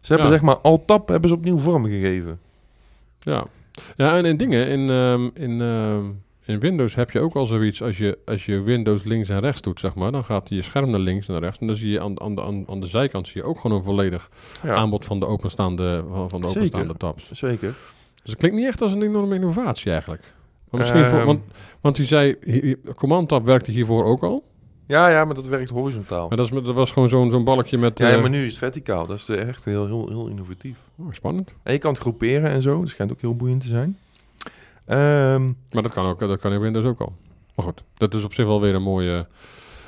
[0.01, 0.33] Ze hebben Ja.
[0.37, 2.39] zeg maar Alt-Tab hebben ze opnieuw vormgegeven.
[3.19, 3.45] Ja,
[3.95, 6.05] ja en in dingen, in, ehm, in, ehm,
[6.45, 9.61] in Windows heb je ook al zoiets als je, als je Windows links en rechts
[9.61, 10.11] doet, zeg maar.
[10.11, 11.59] Dan gaat je scherm naar links en naar rechts.
[11.59, 13.77] En dan zie je aan, aan, de, aan, aan de zijkant zie je ook gewoon
[13.77, 14.29] een volledig
[14.63, 16.61] Ja, aanbod van de openstaande, van, van de Zeker.
[16.61, 17.31] openstaande tabs.
[17.31, 17.73] zeker.
[18.21, 20.33] Dus het klinkt niet echt als een enorme innovatie eigenlijk.
[20.69, 21.25] Maar misschien voor, Ehm.
[21.27, 21.41] want,
[21.81, 22.35] want hij zei,
[22.95, 24.43] Command Tab werkte hiervoor ook al.
[24.91, 26.27] Ja, ja, maar dat werkt horizontaal.
[26.27, 27.97] Maar dat, is, dat was gewoon zo'n zo'n balkje met...
[27.99, 29.05] Ja, eh, maar nu is het verticaal.
[29.07, 30.77] Dat is echt heel, heel, heel innovatief.
[30.97, 31.53] oh, spannend.
[31.63, 32.79] En je kan het groeperen en zo.
[32.79, 33.97] Dat schijnt ook heel boeiend te zijn.
[34.85, 37.13] Ehm, Maar dat kan ook, dat kan in Windows ook al.
[37.55, 39.23] Maar goed, dat is op zich wel weer een mooi, eh,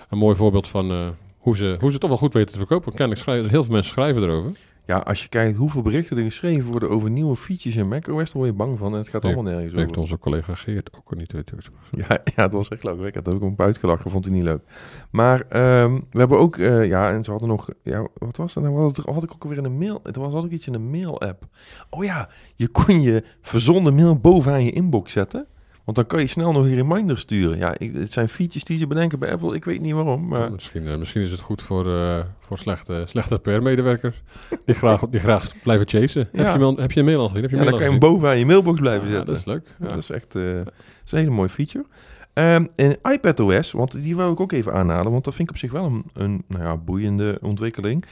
[0.09, 1.07] een mooi voorbeeld van eh,
[1.37, 2.91] hoe, ze, hoe ze het toch wel goed weten te verkopen.
[2.91, 4.51] Kennelijk schrijven, heel veel mensen schrijven erover.
[4.85, 8.41] Ja, als je kijkt hoeveel berichten er geschreven worden over nieuwe features in macOS, dan
[8.41, 8.91] word je bang van.
[8.91, 10.01] En het gaat Nee, allemaal nergens Heeft over.
[10.01, 11.57] onze collega Geert ook al niet weten.
[11.91, 13.01] Ja, ja, het was echt leuk.
[13.01, 14.61] Ik had ook een uitgelachen, vond hij niet leuk.
[15.11, 18.63] Maar ehm, we hebben ook, eh, ja, en ze hadden nog, ja, wat was dat
[18.63, 18.79] nou?
[18.79, 19.99] Had, had ik ook alweer in een mail?
[20.03, 21.47] Het was ik iets in een mail-app.
[21.89, 25.47] Oh ja, je kon je verzonden mail bovenaan je inbox zetten.
[25.83, 27.57] Want dan kan je snel nog een reminder sturen.
[27.57, 29.55] Ja, ik, het zijn features die ze bedenken bij Apple.
[29.55, 30.51] Ik weet niet waarom, maar...
[30.51, 34.21] misschien, eh, misschien is het goed voor, eh, voor slechte, slechte PR-medewerkers
[34.65, 36.29] die graag, die graag blijven chasen.
[36.31, 36.43] Ja.
[36.43, 37.41] Heb, je mail, heb je een mail al gezien?
[37.41, 39.25] Heb je Ja, dan kan je hem bovenaan je mailbox blijven zetten.
[39.25, 39.75] dat is leuk.
[39.79, 40.73] Dat is echt eh, dat
[41.05, 41.85] is een hele mooie feature.
[42.33, 45.59] Ehm en iPadOS, want die wou ik ook even aanhalen, want dat vind ik op
[45.59, 48.05] zich wel een, een nou ja, boeiende ontwikkeling.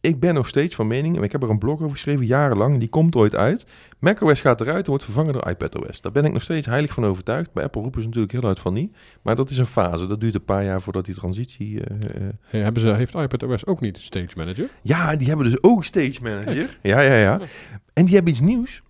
[0.00, 2.72] Ik ben nog steeds van mening, en ik heb er een blog over geschreven, jarenlang,
[2.72, 3.66] en die komt ooit uit.
[3.98, 6.00] macOS gaat eruit en wordt vervangen door iPadOS.
[6.00, 7.52] Daar ben ik nog steeds heilig van overtuigd.
[7.52, 8.96] Bij Apple roepen ze natuurlijk heel uit van niet.
[9.22, 11.84] Maar dat is een fase, dat duurt een paar jaar voordat die transitie...
[11.84, 14.70] eh, eh, Hey, hebben ze, heeft iPadOS ook niet Stage Manager?
[14.82, 16.78] ja, die hebben dus ook Stage Manager.
[16.82, 17.40] Ja, ja, ja.
[17.92, 18.82] En die hebben iets nieuws.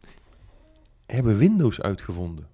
[1.07, 2.47] Hebben Windows uitgevonden.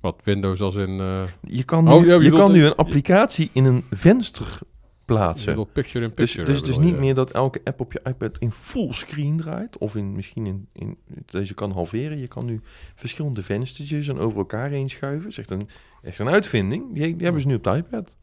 [0.00, 1.00] Wat, Windows als in...
[1.00, 4.58] eh Je kan nu, Oh, ja, je kan nu een applicatie in een venster
[5.06, 5.46] ik plaatsen.
[5.46, 6.44] bedoel picture in Dus, picture.
[6.44, 9.78] dus het is niet meer dat elke app op je iPad in full screen draait.
[9.78, 12.18] Of in, misschien in, in, deze kan halveren.
[12.18, 12.60] Je kan nu
[12.94, 15.30] verschillende venstertjes en over elkaar heen schuiven.
[15.30, 15.68] Echt een,
[16.02, 16.94] echt een uitvinding.
[16.94, 18.16] Die, die hebben ze nu op de iPad.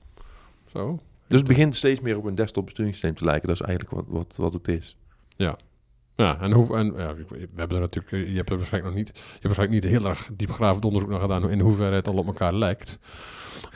[0.65, 0.99] Zo.
[1.27, 3.47] Dus het begint steeds meer op een desktop besturingssysteem te lijken.
[3.47, 4.97] Dat is eigenlijk wat, wat, wat het is.
[5.35, 5.57] Ja,
[6.15, 9.17] en, hoe, en ja, we hebben er natuurlijk, eh, je hebt er waarschijnlijk nog niet,
[9.17, 12.27] je hebt waarschijnlijk niet heel erg diepgravend onderzoek naar gedaan in hoeverre het al op
[12.27, 12.99] elkaar lijkt.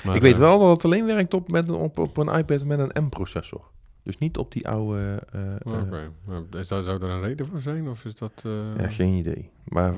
[0.04, 2.38] Maar, ik weet eh, wel dat het alleen werkt op, met een, op, op een
[2.38, 3.70] iPad met een M-processor.
[4.04, 5.24] Dus niet op die oude...
[5.32, 7.90] eh, Oké, zou er een reden voor zijn?
[7.90, 8.44] Of is dat...
[8.78, 9.50] Ja, geen idee.
[9.64, 9.94] Maar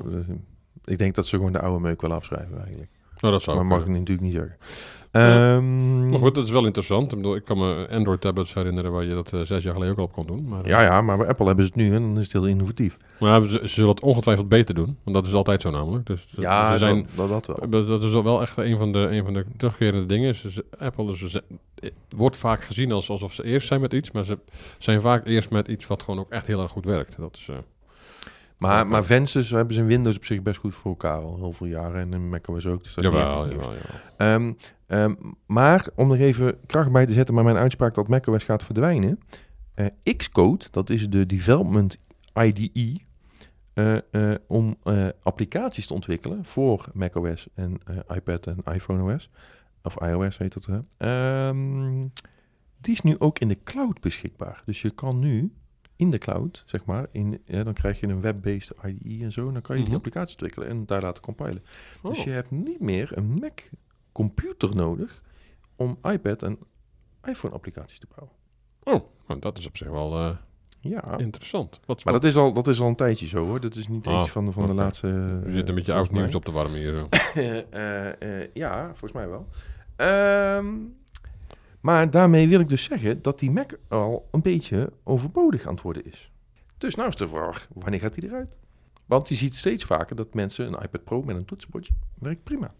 [0.83, 2.89] ik denk dat ze gewoon de oude meuk wel afschrijven eigenlijk.
[3.17, 4.57] nou, dat zou maar mag ik natuurlijk niet zeggen.
[5.11, 7.11] Ehm, Maar goed, dat is wel interessant.
[7.11, 9.99] Ik, bedoel, ik kan me Android-tablets herinneren waar je dat eh, zes jaar geleden ook
[9.99, 10.47] al op kon doen.
[10.47, 12.45] Maar, ja, ja, maar bij Apple hebben ze het nu en dan is het heel
[12.45, 12.97] innovatief.
[13.19, 14.97] maar ze, ze zullen het ongetwijfeld beter doen.
[15.03, 16.05] Want dat is altijd zo namelijk.
[16.05, 17.85] Dus Ja, ze zijn, dat, dat, dat wel.
[17.87, 20.35] Dat is wel echt een van de, een van de terugkerende dingen.
[20.77, 21.43] Apple is, ze-
[22.15, 24.37] wordt vaak gezien als, alsof ze eerst zijn met iets, maar ze
[24.77, 27.17] zijn vaak eerst met iets wat gewoon ook echt heel erg goed werkt.
[27.17, 27.55] Dat is, eh,
[28.57, 31.51] Maar, maar vensters hebben ze in Windows op zich best goed voor elkaar al heel
[31.53, 32.01] veel jaren.
[32.01, 32.83] En in macOS ook.
[32.83, 33.75] Dus dat jawel, jawel, jawel.
[34.17, 34.51] Ehm,
[34.87, 35.13] ehm,
[35.45, 39.19] maar om er even kracht bij te zetten met mijn uitspraak dat macOS gaat verdwijnen.
[39.73, 39.85] eh,
[40.17, 41.97] Xcode, dat is de Development
[42.43, 42.99] IDE,
[43.73, 44.77] eh, eh, om
[45.21, 47.77] applicaties te ontwikkelen voor macOS en
[48.15, 49.29] iPad en iPhone OS.
[49.83, 50.85] Of iOS heet dat.
[50.97, 52.07] Ehm,
[52.81, 54.61] die is nu ook in de cloud beschikbaar.
[54.65, 55.53] Dus je kan nu
[55.95, 59.47] in de cloud, zeg maar, in, ja, dan krijg je een web-based IDE en zo.
[59.47, 59.97] En dan kan je die Mhm.
[59.97, 61.63] applicatie ontwikkelen en daar laten compilen.
[62.03, 62.23] Dus Oh.
[62.25, 63.59] je hebt niet meer een Mac
[64.17, 65.21] computer nodig
[65.75, 66.57] om iPad en
[67.23, 68.35] iPhone applicaties te bouwen.
[68.83, 70.35] Oh, nou, dat is op zich wel eh,
[70.79, 71.79] Ja, interessant.
[71.85, 73.59] Wat, maar dat is, al, dat is al een tijdje zo hoor.
[73.61, 75.07] Dat is niet Ah, iets van, de- van de laatste...
[75.45, 76.93] je zit een beetje oud nieuws op te warmen hier.
[76.93, 77.07] Zo.
[77.69, 79.47] Eh, eh, ja, volgens mij wel.
[79.95, 80.67] Ehm,
[81.81, 85.81] maar daarmee wil ik dus zeggen dat die Mac al een beetje overbodig aan het
[85.83, 86.31] worden is.
[86.77, 88.57] Dus nou is de vraag, wanneer gaat die eruit?
[89.05, 92.73] Want je ziet steeds vaker dat mensen een iPad Pro met een toetsenbordje werkt prima.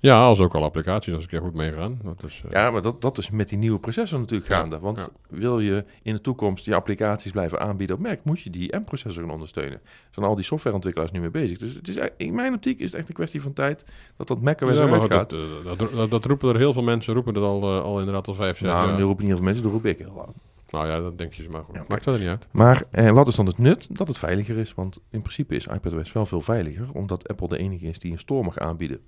[0.00, 1.98] Ja, als ook al applicaties als een keer goed meegaan.
[2.02, 4.78] Dat is, eh, Ja, maar dat, dat is met die nieuwe processor natuurlijk Ja, gaande.
[4.78, 8.76] Want wil je in de toekomst die applicaties blijven aanbieden op Mac, moet je die
[8.76, 9.80] M-processor gaan ondersteunen.
[9.82, 11.58] Daar zijn al die softwareontwikkelaars nu mee bezig.
[11.58, 13.84] Dus het is, e- in mijn optiek is het echt een kwestie van tijd
[14.16, 15.30] dat dat ja, maar eruit goed, gaat.
[15.30, 18.28] dat, dat, dat, dat roepen er heel veel mensen, roepen dat al, eh, al inderdaad
[18.28, 18.96] al vijf, zes nou, jaar.
[18.96, 20.28] nu roepen niet heel veel mensen, dat roep ik heel lang.
[20.70, 21.74] Nou ja, dat denk je ze maar goed.
[21.74, 21.84] Ja.
[21.88, 22.46] Maakt verder niet uit.
[22.50, 23.96] Maar eh, wat is dan het nut?
[23.96, 24.74] Dat het veiliger is.
[24.74, 28.18] Want in principe is iPadOS wel veel veiliger, omdat Apple de enige is die een
[28.18, 29.00] store mag aanbieden.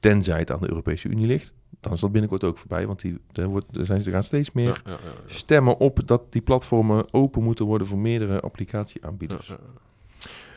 [0.00, 1.52] Tenzij het aan de Europese Unie ligt.
[1.80, 4.52] Dan is dat binnenkort ook voorbij, want die, er, wordt, er zijn, er gaan steeds
[4.52, 5.34] meer Ja, ja, ja, ja.
[5.34, 9.46] stemmen op dat die platformen open moeten worden voor meerdere applicatieaanbieders.
[9.46, 9.80] Ja, ja.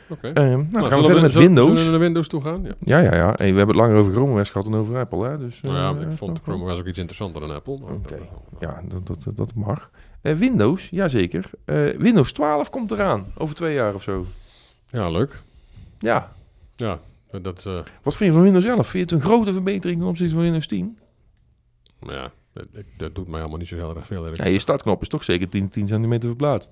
[0.08, 0.28] Oké.
[0.28, 1.68] Eh, nou, dan gaan we verder met Windows.
[1.68, 2.62] Zullen we naar Windows toe gaan?
[2.62, 2.74] Ja.
[2.78, 3.32] Ja, ja, ja.
[3.36, 5.28] Hey, we hebben het langer over Chrome OS gehad dan over Apple.
[5.28, 5.38] Hè?
[5.38, 7.78] Dus, nou ja, eh, ik vond Chrome OS ook iets interessanter dan Apple.
[7.82, 8.18] Oké.
[8.60, 9.90] Ja, dat, dat, dat mag.
[10.20, 11.50] Eh, Windows, jazeker.
[11.64, 13.26] Eh Windows 12 komt eraan.
[13.36, 14.26] Over twee jaar of zo.
[14.90, 15.42] Ja, leuk.
[15.98, 16.32] Ja.
[16.76, 16.98] Ja,
[17.42, 18.88] dat, eh, Wat vind je van Windows 11?
[18.88, 20.98] Vind je het een grote verbetering ten opzichte van Windows 10?
[21.98, 22.32] maar ja,
[22.96, 24.34] dat, doet mij helemaal niet zo heel erg veel.
[24.34, 26.70] Ja, je startknop is toch zeker 10, 10 centimeter verplaatst.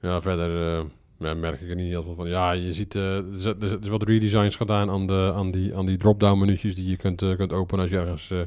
[0.00, 0.84] Ja, verder, eh,
[1.18, 2.28] Ja, merk ik er niet heel veel van.
[2.28, 5.86] Ja, je ziet, eh, er is- er wat redesigns gedaan aan, de, aan die, aan
[5.86, 8.30] die drop-down menu'tjes die je kunt, eh, kunt openen als je ergens...
[8.30, 8.38] eh,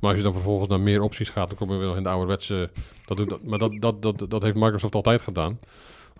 [0.00, 2.02] maar als je dan vervolgens naar meer opties gaat, dan kom je weer nog in
[2.02, 2.70] de ouderwetse...
[3.04, 5.58] Dat doet, dat, maar dat, dat, dat, dat heeft Microsoft altijd gedaan.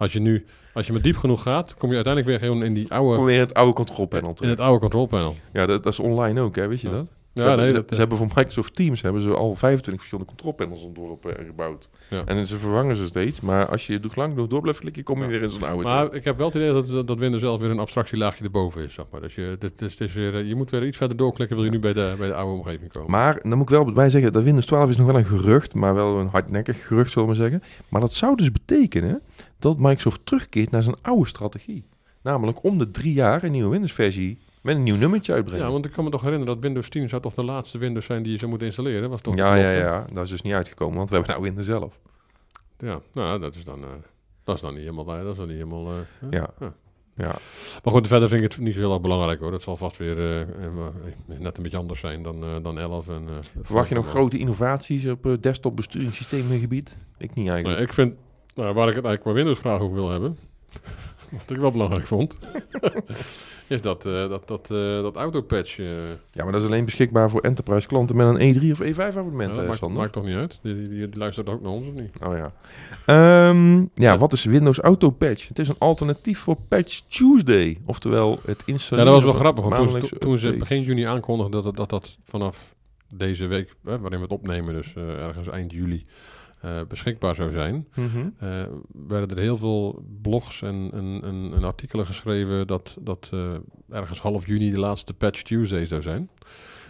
[0.03, 2.75] Als je nu, als je maar diep genoeg gaat, kom je uiteindelijk weer gewoon in
[2.75, 3.23] die Kom oude...
[3.25, 5.35] weer in het oude control panel In het oude control panel.
[5.53, 6.95] Ja, dat, dat is online ook, hè, weet je Ja.
[6.95, 7.13] dat?
[7.35, 9.95] Ja, ze, hebben, nee, ze, dat, ze hebben voor Microsoft Teams hebben ze al 25
[9.95, 11.89] verschillende controlpanels ontworpen en gebouwd.
[12.11, 12.23] Ja.
[12.25, 13.41] En ze vervangen ze steeds.
[13.41, 16.15] Maar als je lang genoeg door blijft klikken, kom je weer in zo'n oude Maar
[16.15, 19.05] ik heb wel het idee dat, dat Windows zelf weer een abstractielaagje erboven is, zeg
[19.11, 19.21] maar.
[19.21, 21.79] Dus je, dit, is- weer, eh, je moet weer iets verder doorklikken, wil je nu
[21.79, 23.11] bij de, bij de oude omgeving komen.
[23.11, 25.75] Maar dan moet ik wel bij zeggen, dat Windows 12 is nog wel een gerucht,
[25.75, 27.63] maar wel een hardnekkig gerucht, zullen we maar zeggen.
[27.89, 29.23] Maar dat zou dus betekenen
[29.59, 31.85] dat Microsoft terugkeert naar zijn oude strategie.
[32.23, 35.67] Namelijk om de drie jaar een nieuwe Windows-versie met een nieuw nummertje uitbrengen.
[35.67, 38.07] Ja, want ik kan me toch herinneren dat Windows 10 zou toch de laatste Windows
[38.07, 39.11] zijn die je zou moeten installeren?
[39.11, 41.67] Was toch ja, ja, ja, dat is dus niet uitgekomen, want we hebben nou Windows
[41.67, 42.01] zelf.
[42.79, 43.89] Ja, nou, dat is dan, eh,
[44.45, 45.89] dat is dan niet helemaal, dat is dan niet helemaal...
[45.89, 46.31] eh?
[46.31, 46.51] Ja.
[46.61, 46.73] Ja.
[47.17, 47.35] Ja.
[47.85, 49.51] Maar goed, verder vind ik het niet zo heel erg belangrijk hoor.
[49.51, 50.47] Dat zal vast weer eh,
[51.27, 53.09] net een beetje anders zijn dan, dan 11.
[53.09, 53.29] En,
[53.63, 57.07] Verwacht je nog grote innovaties op desktop besturingssysteemgebied?
[57.19, 57.79] Ik niet eigenlijk.
[57.79, 58.15] Nee, ik vind,
[58.55, 60.39] nou, waar ik het eigenlijk qua Windows graag over wil hebben,
[61.33, 62.39] wat ik wel belangrijk vond,
[63.69, 65.79] is dat, eh, dat, dat, eh, dat autopatch.
[65.79, 65.87] eh
[66.33, 69.49] Ja, maar dat is alleen beschikbaar voor enterprise klanten met een E3 of E5 abonnement,
[69.49, 69.99] ja, dat eh, maakt, Sander.
[69.99, 70.59] maakt toch niet uit?
[70.63, 72.11] Die, die, die, die luistert ook naar ons of niet?
[72.27, 72.53] Oh ja.
[73.07, 75.49] Ehm, ja, wat is Windows Auto Patch?
[75.49, 77.79] Het is een alternatief voor Patch Tuesday.
[77.87, 79.65] Oftewel het Ja, installeren dat was wel van grappig.
[79.65, 80.69] Want toen, maandelijkse toen, toen ze updates.
[80.69, 82.75] begin juni aankondigden dat, dat dat vanaf
[83.15, 86.07] deze week, hè, waarin we het opnemen, dus eh, ergens eind juli,
[86.63, 88.29] eh, beschikbaar zou zijn, Mhm.
[88.39, 88.63] eh,
[89.07, 93.55] werden er heel veel blogs en, en, en, en artikelen geschreven dat, dat eh,
[93.91, 96.31] ergens half juni de laatste Patch Tuesday zou zijn.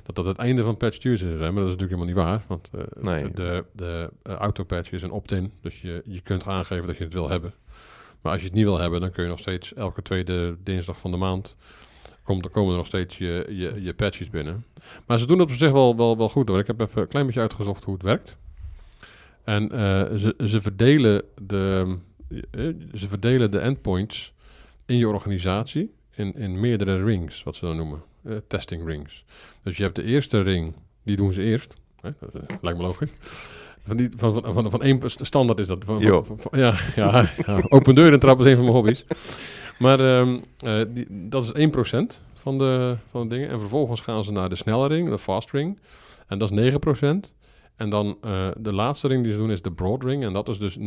[0.02, 2.36] Dat dat het einde van Patch Tuesday zou zijn, maar dat is natuurlijk helemaal niet
[2.36, 2.44] waar.
[2.48, 3.30] Want Nee.
[3.30, 7.28] de, de autopatch is een opt-in, dus je, je kunt aangeven dat je het wil
[7.28, 7.54] hebben.
[8.20, 11.00] Maar als je het niet wil hebben, dan kun je nog steeds elke tweede dinsdag
[11.00, 11.56] van de maand
[12.22, 14.64] komt, er komen er nog steeds je, je, je patches binnen.
[15.06, 16.58] Maar ze doen het op zich wel, wel, wel goed hoor.
[16.58, 18.36] Ik heb even een klein beetje uitgezocht hoe het werkt.
[19.44, 21.96] En eh, ze, ze, verdelen de,
[22.28, 24.32] eh, ze verdelen de endpoints
[24.86, 28.02] in je organisatie in, in meerdere rings, wat ze dan noemen.
[28.24, 29.24] eh, testing rings.
[29.62, 31.74] Dus je hebt de eerste ring, die doen ze eerst.
[32.00, 32.10] Hè?
[32.20, 33.12] Dat, lijkt me logisch.
[33.86, 35.84] Van, die, van, van, van, van één standaard is dat.
[35.84, 37.30] Van, ja, ja, ja,
[37.68, 39.04] open deur en trap is een van mijn hobby's.
[39.78, 43.50] Maar ehm, eh, die, dat is 1% van de, van de dingen.
[43.50, 45.78] En vervolgens gaan ze naar de snelle ring, de fast ring.
[46.26, 47.32] En dat is 9%.
[47.76, 50.24] En dan eh, de laatste ring die ze doen is de broad ring.
[50.24, 50.82] En dat is dus 90%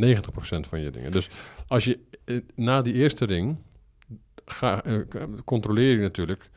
[0.60, 1.12] van je dingen.
[1.12, 1.30] Dus
[1.67, 3.58] als je eh, na die eerste ring
[4.45, 5.00] ga, eh,
[5.45, 6.50] controleer je natuurlijk.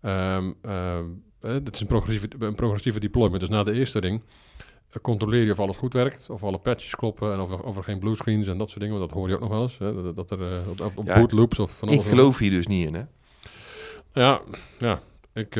[0.00, 1.04] ehm ehm,
[1.40, 3.40] eh, het is een progressieve, een progressieve deployment.
[3.40, 4.22] Dus na de eerste ring
[5.02, 6.30] controleer je of alles goed werkt.
[6.30, 7.32] Of alle patches kloppen.
[7.32, 8.98] En of er, of er geen bluescreens en dat soort dingen.
[8.98, 9.78] Want dat hoor je ook nog wel eens.
[9.78, 12.04] Hè, dat, er op, op, op Ja, boot loops of van alles.
[12.04, 13.02] Ik geloof hier dus niet in, hè?
[14.12, 14.40] Ja,
[14.78, 15.00] ja.
[15.34, 15.54] Ik,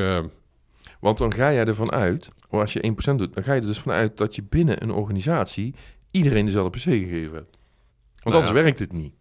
[1.02, 3.78] Want dan ga jij ervan uit, als je 1% doet, dan ga je er dus
[3.78, 5.74] vanuit dat je binnen een organisatie
[6.10, 7.56] iedereen dezelfde PC gegeven hebt.
[8.22, 8.62] Want Nou anders ja.
[8.62, 9.14] werkt het niet.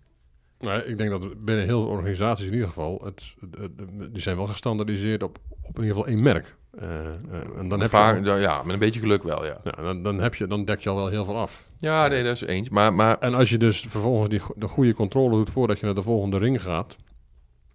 [0.59, 3.01] nou, ik denk dat binnen heel veel organisaties in ieder geval...
[3.03, 6.55] Het, het- het- die zijn wel gestandaardiseerd op, op in ieder geval één merk.
[6.71, 7.13] Eh, eh,
[7.57, 9.61] en dan heb, je, ja, ja, met een beetje geluk wel, ja.
[9.75, 11.69] dan, dan, heb je, dan dek je al wel heel veel af.
[11.77, 12.69] Ja, nee, dat is eens.
[12.69, 15.95] Maar, maar En als je dus vervolgens die, de goede controle doet voordat je naar
[15.95, 16.97] de volgende ring gaat,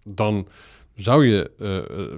[0.03, 0.47] dan
[0.97, 2.13] zou je eh, eh,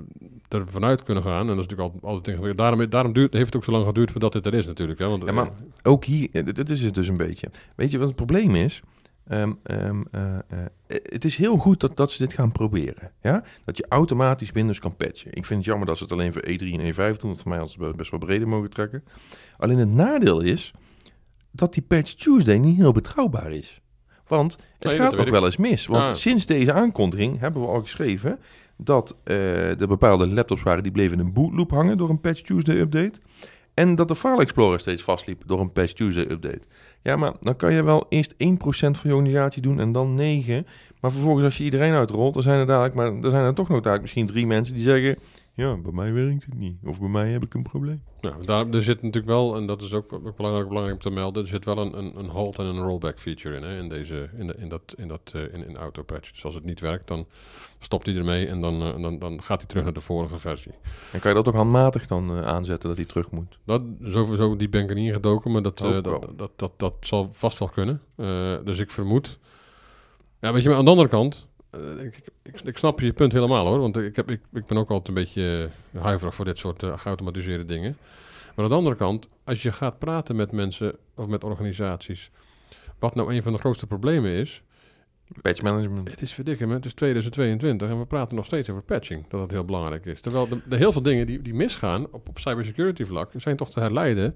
[0.49, 1.39] er vanuit kunnen gaan.
[1.41, 2.57] En dat is natuurlijk altijd, altijd ingewikkeld.
[2.57, 4.99] Daarom, daarom duurt, heeft het ook zo lang geduurd voordat dit er is natuurlijk.
[4.99, 5.07] Hè?
[5.07, 5.51] Want, Ja, maar- eh,
[5.91, 7.49] ook hier, dit dit is het dus een beetje.
[7.75, 8.81] Weet je wat het probleem is?
[9.27, 10.39] Ehm, ehm, eh, eh,
[10.87, 13.11] het is heel goed dat, dat ze dit gaan proberen.
[13.21, 13.43] Ja?
[13.65, 15.33] Dat je automatisch Windows kan patchen.
[15.33, 17.29] Ik vind het jammer dat ze het alleen voor E3 en E5 doen.
[17.29, 19.03] Want voor mij hadden ze best wel breder mogen trekken.
[19.57, 20.73] Alleen het nadeel is
[21.51, 23.81] dat die patch Tuesday niet heel betrouwbaar is.
[24.27, 25.31] Want het Nee, dat gaat nog ik.
[25.31, 25.85] wel eens mis.
[25.85, 26.13] Want Ja.
[26.13, 28.39] sinds deze aankondiging hebben we al geschreven
[28.81, 32.41] dat eh, er bepaalde laptops waren die bleven in een bootloop hangen door een patch
[32.41, 33.19] Tuesday update.
[33.73, 36.61] En dat de File Explorer steeds vastliep door een Patch Tuesday update.
[37.01, 40.67] Ja, maar dan kan je wel eerst 1% van je organisatie doen en dan 9.
[41.01, 43.67] Maar vervolgens als je iedereen uitrolt, dan zijn er dadelijk, maar er zijn er toch
[43.67, 45.17] nog dadelijk misschien drie mensen die zeggen...
[45.59, 46.77] Ja, bij mij werkt het niet.
[46.85, 48.03] Of bij mij heb ik een probleem.
[48.21, 51.41] Nou, daar, er zit natuurlijk wel, en dat is ook belangrijk, belangrijk om te melden,
[51.41, 54.29] er zit wel een, een, een halt en een rollback feature in, hè, in, deze,
[54.37, 56.31] in, de, in dat, in dat eh, in, in autopatch.
[56.31, 57.25] Dus als het niet werkt, dan
[57.79, 60.71] stopt hij ermee en dan, eh, dan, dan gaat hij terug naar de vorige versie.
[61.11, 63.57] En kan je dat ook handmatig dan eh, aanzetten dat hij terug moet?
[63.63, 66.93] Dat, zo, zo diep ben ik er niet ingedoken, maar dat, dat, dat, dat, dat,
[66.99, 68.01] zal vast wel kunnen.
[68.65, 69.39] Dus ik vermoed...
[70.41, 71.47] Ja, weet je, maar aan de andere kant...
[71.69, 74.77] eh, ik, ik, ik snap je punt helemaal hoor, want ik, heb, ik, ik ben
[74.77, 77.97] ook altijd een beetje eh, huiverig voor dit soort eh, geautomatiseerde dingen.
[78.55, 82.31] Maar aan de andere kant, als je gaat praten met mensen of met organisaties,
[82.99, 84.61] wat nou een van de grootste problemen is,
[85.41, 86.09] Patch management.
[86.09, 89.51] Het is verdikken, het is 2022 en we praten nog steeds over patching, dat het
[89.51, 90.21] heel belangrijk is.
[90.21, 93.71] Terwijl de, de heel veel dingen die, die misgaan op, op cybersecurity vlak, zijn toch
[93.71, 94.35] te herleiden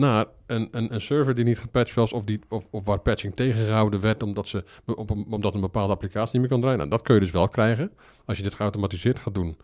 [0.00, 3.34] naar een, een, een server die niet gepatcht was of, die, of, of waar patching
[3.36, 6.78] tegengehouden werd omdat, ze, op een, omdat een bepaalde applicatie niet meer kan draaien.
[6.78, 7.92] Nou, dat kun je dus wel krijgen
[8.24, 9.56] als je dit geautomatiseerd gaat doen.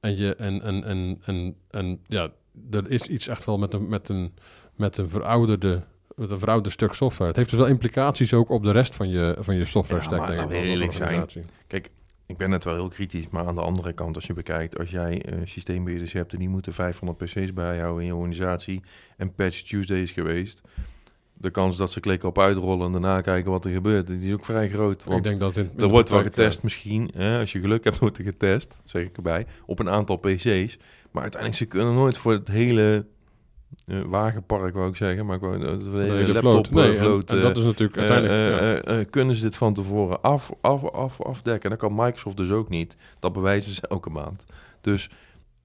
[0.00, 2.30] En, je, en, en, en, en, en ja,
[2.70, 4.34] er is iets echt wel met een, met een,
[4.76, 5.82] met een verouderde
[6.16, 7.28] met een verouderd stuk software.
[7.28, 10.06] Het heeft dus wel implicaties ook op de rest van je, van je software Ja,
[10.06, 10.18] stack.
[10.18, 11.08] maar denk ik, eerlijk zijn.
[11.08, 11.42] organisatie.
[12.26, 14.90] Ik ben net wel heel kritisch, maar aan de andere kant, als je bekijkt, als
[14.90, 18.82] jij eh systeembeheerders hebt en die moeten 500 PC's bijhouden in je organisatie
[19.16, 20.60] en Patch Tuesday is geweest,
[21.34, 24.32] de kans dat ze klikken op uitrollen en daarna kijken wat er gebeurt, die is
[24.32, 25.04] ook vrij groot.
[25.04, 27.84] Want ik denk dat in, in er wordt wel getest misschien, hè, als je geluk
[27.84, 30.78] hebt wordt er getest, zeg ik erbij, op een aantal PC's.
[31.10, 33.06] Maar uiteindelijk, ze kunnen nooit voor het hele
[33.86, 36.70] eh, wagenpark, wou ik zeggen, maar gewoon eh, de eh, hele laptop.
[36.70, 38.60] Nee, en- en, eh, dat is natuurlijk eh, uiteindelijk...
[38.60, 38.74] eh, ja.
[38.82, 41.70] eh, eh, kunnen ze dit van tevoren af, af, af, afdekken?
[41.70, 42.96] Dat kan Microsoft dus ook niet.
[43.20, 44.44] Dat bewijzen ze elke maand.
[44.80, 45.10] Dus,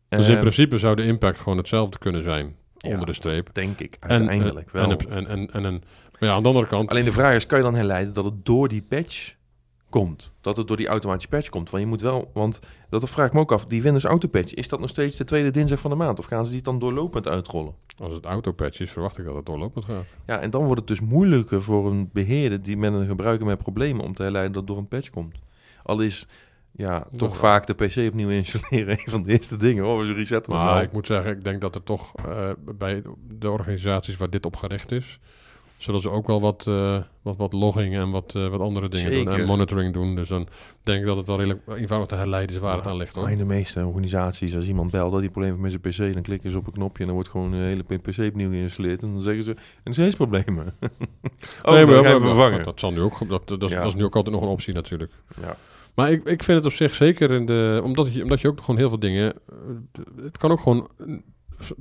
[0.09, 2.89] dus in eh, principe zou de impact gewoon hetzelfde kunnen zijn, Ja.
[2.89, 3.49] onder de streep.
[3.53, 4.91] denk ik En, uiteindelijk eh, wel.
[4.91, 5.83] En, en, en, en, een-
[6.19, 6.89] maar ja, aan de andere kant...
[6.89, 9.33] Alleen de vraag is, kan je dan herleiden dat het door die patch
[9.89, 10.35] komt?
[10.41, 11.69] Dat het door die automatische patch komt?
[11.69, 14.53] Want je moet wel, want dat vraag ik me ook af, die Windows Auto patch,
[14.53, 16.19] is dat nog steeds de tweede dinsdag van de maand?
[16.19, 17.73] Of gaan ze die dan doorlopend uitrollen?
[17.97, 20.05] Als het autopatch is, verwacht ik dat het doorlopend gaat.
[20.25, 23.57] Ja, en dan wordt het dus moeilijker voor een beheerder die met een gebruiker met
[23.57, 25.39] problemen om te herleiden dat het door een patch komt.
[25.83, 26.27] Al is
[26.71, 29.85] ja, toch vaak de PC opnieuw installeren een van de eerste dingen.
[29.85, 30.83] Oh, we resetten Maar nou.
[30.83, 34.55] ik moet zeggen, ik denk dat er toch eh, bij de organisaties waar dit op
[34.55, 35.19] gericht is,
[35.79, 39.11] zullen ze ook wel wat, eh, wat, wat logging en wat, eh, wat andere dingen
[39.25, 40.15] doen en monitoring doen.
[40.15, 40.47] Dus dan
[40.83, 43.15] denk ik dat het wel redelijk eenvoudig te herleiden is waar het aan ligt.
[43.15, 43.29] Hoor.
[43.29, 46.21] In de meeste organisaties, als iemand belt dat hij problemen heeft met zijn PC, dan
[46.23, 49.01] klikken ze op een knopje en dan wordt gewoon een hele PC opnieuw geïnstalleerd.
[49.03, 50.65] En dan zeggen ze, er zijn problemen.
[51.63, 52.63] oh, Nee, maar- maar, maar- vervangen.
[52.65, 53.77] Dat, zal nu ook, dat, dat, dat, Ja.
[53.77, 55.11] dat is nu ook altijd nog een optie natuurlijk.
[55.41, 55.55] Ja.
[55.95, 58.59] Maar ik, ik vind het op zich zeker, in de, omdat, je, omdat je ook
[58.61, 59.33] gewoon heel veel dingen...
[59.49, 59.55] eh,
[60.23, 60.87] Het kan ook gewoon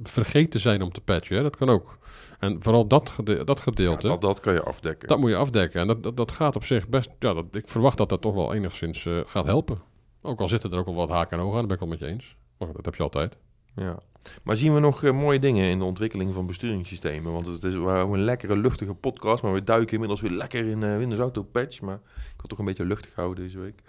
[0.03, 1.37] vergeten zijn om te patchen.
[1.37, 1.43] Hè?
[1.43, 1.99] Dat kan ook.
[2.39, 5.09] En vooral dat, gede- dat Ja, gedeelte, dat, dat kan je afdekken.
[5.09, 5.81] dat moet je afdekken.
[5.81, 7.11] En dat, dat, dat gaat op zich best...
[7.19, 9.79] Ja, dat, ik verwacht dat dat toch wel enigszins eh, gaat helpen.
[10.23, 11.89] Ook al zitten er ook wel wat haken en ogen aan, dat ben ik wel
[11.89, 12.37] met je eens.
[12.59, 13.39] Maar dat heb je altijd.
[13.77, 13.99] Ja.
[14.43, 17.33] Maar zien we nog eh, mooie dingen in de ontwikkeling van besturingssystemen?
[17.33, 19.43] Want het is wel een lekkere, luchtige podcast.
[19.43, 21.81] Maar we duiken inmiddels weer lekker in eh, Windows Auto Patch.
[21.81, 23.83] Maar ik wil toch een beetje luchtig houden deze week.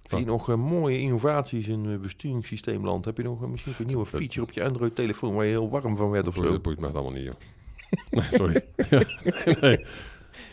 [0.00, 3.04] Zie je nog mooie innovaties in besturingssysteemland?
[3.04, 6.10] Heb je nog misschien een nieuwe feature op je Android-telefoon waar je heel warm van
[6.10, 6.50] werd of Dat zo?
[6.50, 7.34] boeit- boeit me allemaal niet, joh.
[8.10, 8.64] Nee, sorry.
[8.90, 9.02] Ja,
[9.60, 9.78] nee.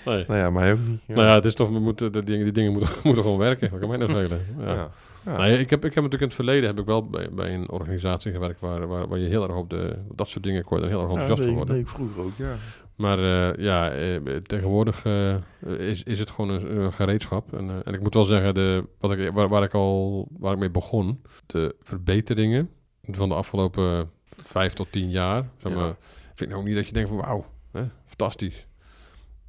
[0.05, 0.25] nee.
[0.27, 1.01] Nou ja, mij ook niet.
[1.05, 1.15] Ja.
[1.15, 3.69] Nou ja, het is toch, we moeten, de dingen, die dingen moeten, moeten gewoon werken.
[3.69, 4.39] Dat kan mij nou schelen.
[4.59, 4.73] Ja.
[4.73, 4.89] Ja.
[5.25, 5.37] Ja.
[5.37, 7.69] Nee, ik, heb, ik heb natuurlijk in het verleden heb ik wel bij, bij een
[7.69, 10.83] organisatie gewerkt waar, waar, waar je heel erg op de, dat soort dingen kon je
[10.83, 11.75] er heel erg Ja, enthousiast van worden.
[11.75, 12.55] deed ik vroeger ook, ja.
[12.95, 15.35] Maar eh, ja, eh, tegenwoordig eh,
[15.77, 17.53] is, is het gewoon een, een gereedschap.
[17.53, 20.59] En, en ik moet wel zeggen, de, wat ik, waar, waar ik al waar ik
[20.59, 22.69] mee begon, de verbeteringen
[23.01, 24.09] van de afgelopen
[24.43, 25.77] vijf tot tien jaar, zeg Ja.
[25.79, 25.95] maar,
[26.43, 28.67] vind nou niet dat je denkt van wauw, hè, fantastisch.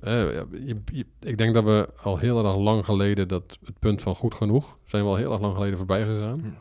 [0.01, 3.79] Eh, ja, je- je- ik denk dat we al heel erg lang geleden dat het
[3.79, 6.57] punt van goed genoeg zijn we al heel erg lang geleden voorbij gegaan.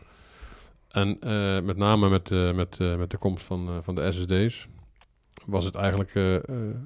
[0.90, 4.68] En eh, met name met, eh, met, met de komst van, van de SSD's
[5.46, 6.12] was het eigenlijk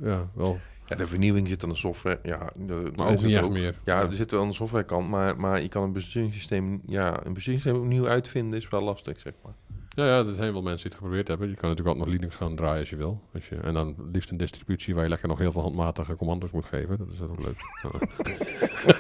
[0.02, 2.20] ja, wel, Ja, de vernieuwing zit aan de software.
[2.24, 3.76] Ja, de, maar ook niet meer.
[3.86, 7.34] Ja, er zit wel aan de softwarekant, maar, maar je kan een besturingssysteem, ja, een
[7.34, 9.54] besturingssysteem opnieuw uitvinden is wel lastig, zeg maar.
[9.98, 11.50] Ja, ja, er zijn wel mensen die het geprobeerd hebben.
[11.50, 13.22] Je kan natuurlijk altijd nog Linux gaan draaien als je wil.
[13.34, 16.52] Als je, en dan liefst een distributie waar je lekker nog heel veel handmatige commando's
[16.52, 16.98] moet geven.
[16.98, 17.60] Dat is ook leuk.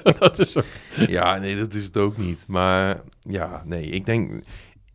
[0.19, 0.65] Dat is ook.
[1.07, 2.47] Ja, nee, dat is het ook niet.
[2.47, 4.43] Maar ja, nee, ik denk,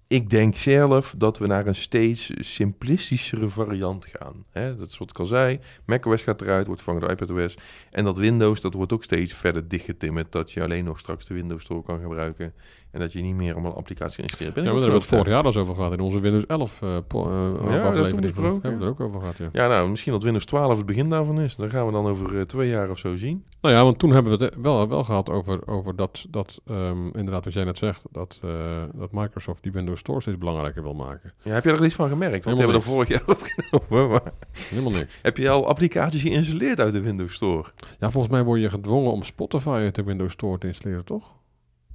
[0.06, 4.44] ik denk zelf dat we naar een steeds simplistischere variant gaan.
[4.50, 4.76] Hè?
[4.76, 5.60] Dat is wat ik al zei.
[5.84, 7.56] macOS gaat eruit, wordt vervangen door iPadOS.
[7.90, 10.32] En dat Windows, dat wordt ook steeds verder dichtgetimmerd.
[10.32, 12.54] Dat je alleen nog straks de Windows Store kan gebruiken.
[12.92, 14.55] En dat je niet meer allemaal applicaties kan installeren.
[14.55, 15.92] Ben Ja, daar hebben we het vorig jaar al eens over gehad.
[15.92, 18.52] In onze Windows 11 eh po- eh, hebben we dat toen besproken?
[18.62, 19.48] Hebben we het er ook over gehad, ja.
[19.52, 21.57] Ja, nou, misschien dat Windows 12 het begin daarvan is.
[21.57, 23.44] Dan gaan we dan over eh, twee jaar of zo zien.
[23.61, 27.07] Nou ja, want toen hebben we het wel, wel gehad over, over dat, dat ehm,
[27.07, 28.50] inderdaad wat jij net zegt, dat, eh,
[28.94, 31.33] dat Microsoft die Windows Store steeds belangrijker wil maken.
[31.42, 32.44] Ja, heb je er iets van gemerkt?
[32.44, 34.11] Want we hebben er vorig jaar opgenomen.
[34.11, 34.33] Maar
[34.68, 35.18] Helemaal niks.
[35.22, 37.68] heb je al applicaties geïnstalleerd uit de Windows Store?
[38.00, 41.31] Ja, volgens mij word je gedwongen om Spotify uit de Windows Store te installeren, toch?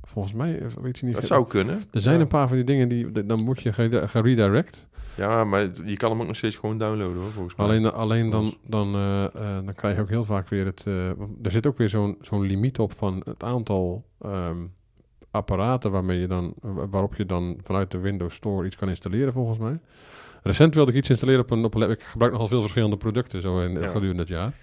[0.07, 1.15] Volgens mij, eh, weet je niet.
[1.15, 1.81] Dat zou kunnen.
[1.91, 2.21] Er zijn Ja.
[2.21, 4.85] een paar van die dingen die, dan moet je ge- geredirect.
[5.15, 7.65] Ja, maar je kan hem ook nog steeds gewoon downloaden hoor, volgens mij.
[7.65, 9.31] Alleen, alleen dan, dan, eh, eh,
[9.65, 10.83] dan krijg je ook heel vaak weer het...
[10.87, 11.07] eh,
[11.41, 14.57] er zit ook weer zo'n zo'n limiet op van het aantal ehm,
[15.31, 19.33] apparaten waarmee je dan, wa- waarop je dan vanuit de Windows Store iets kan installeren,
[19.33, 19.79] volgens mij.
[20.43, 23.41] Recent wilde ik iets installeren op een, op een Ik gebruik nogal veel verschillende producten
[23.41, 23.87] zo in, Ja.
[23.87, 24.53] gedurende het jaar.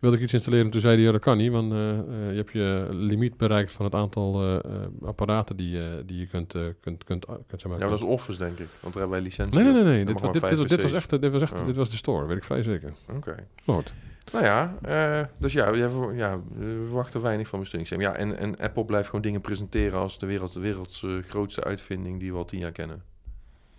[0.00, 0.70] Wilde ik iets installeren.
[0.70, 3.72] Toen zei hij, ja, dat kan niet, want eh, eh, je hebt je limiet bereikt
[3.72, 4.70] van het aantal eh,
[5.02, 8.58] apparaten die, die je kunt, kunt, kunt, kunt zeg maar, Ja, dat is Office, denk
[8.58, 8.68] ik.
[8.80, 10.04] Want daar hebben wij licentie Nee, nee, nee.
[10.04, 10.32] Dit, dit,
[10.68, 11.66] dit, was echt, dit was echt, Oh.
[11.66, 12.92] dit was de store, weet ik vrij zeker.
[13.16, 13.46] Oké.
[13.64, 13.92] Lord.
[14.32, 14.74] Nou ja,
[15.38, 15.74] dus ja,
[16.14, 18.12] ja, we verwachten weinig van besturingssysteem.
[18.12, 22.20] Ja, en, en Apple blijft gewoon dingen presenteren als de, wereld, de werelds grootste uitvinding
[22.20, 23.02] die we al tien jaar kennen.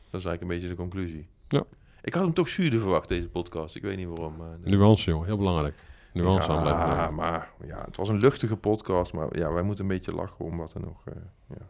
[0.10, 1.28] Dat is eigenlijk een beetje de conclusie.
[1.48, 1.64] Ja.
[2.02, 3.76] Ik had hem toch zuurder verwacht, deze podcast.
[3.76, 4.36] Ik weet niet waarom.
[4.38, 5.76] Maar, Nuance, jongen, heel belangrijk.
[6.18, 7.16] Nuance aan blijven brengen.
[7.16, 9.14] maar ja, het was een luchtige podcast.
[9.14, 11.14] Maar ja, wij moeten een beetje lachen om wat er nog eh,
[11.50, 11.66] ja,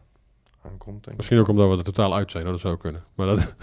[0.64, 1.04] aankomt.
[1.04, 1.16] Denk.
[1.16, 3.04] Misschien ook omdat we er totaal uit zijn, hoor, dat zou kunnen.
[3.14, 3.56] Maar dat,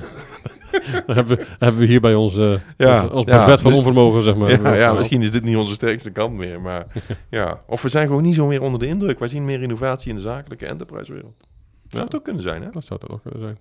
[1.16, 4.50] hebben, we, hebben we hier bij ons, Ja, ja, brevet van onvermogen, zeg maar.
[4.62, 6.62] Ja, ja, misschien is dit niet onze sterkste kant meer.
[6.62, 6.88] Maar
[7.30, 9.20] ja, of we zijn gewoon niet zo meer onder de indruk.
[9.20, 11.38] Wij zien meer innovatie in de zakelijke enterprise-wereld.
[11.38, 12.70] Dat zou het ook kunnen zijn, hè?
[12.70, 13.58] Dat zou het ook kunnen zijn.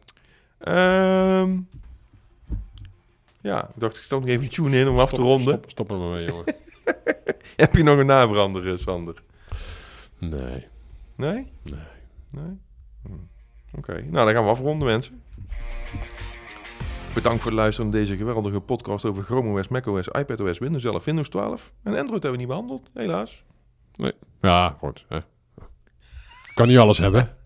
[0.58, 1.58] Ehm,
[3.40, 5.54] ja, ik dacht, ik stel nog even een tune in om af te ronden.
[5.54, 6.44] Stop, stop er maar mee, jongen.
[7.56, 9.22] Heb je nog een naverander, eh, Sander?
[10.18, 10.66] Nee.
[11.16, 11.52] Nee?
[11.62, 11.80] Nee.
[12.30, 12.58] Nee?
[13.02, 13.76] Hm.
[13.76, 15.22] Oké, nou dan gaan we afronden, mensen.
[17.14, 21.04] Bedankt voor het luisteren naar deze geweldige podcast over Chrome OS, macOS, iPadOS, Windows 11,
[21.04, 21.72] Windows 12.
[21.82, 23.44] En Android hebben we niet behandeld, helaas.
[24.40, 25.04] Ja, goed.
[25.08, 25.18] Hè.
[26.54, 27.36] Kan niet alles hebben.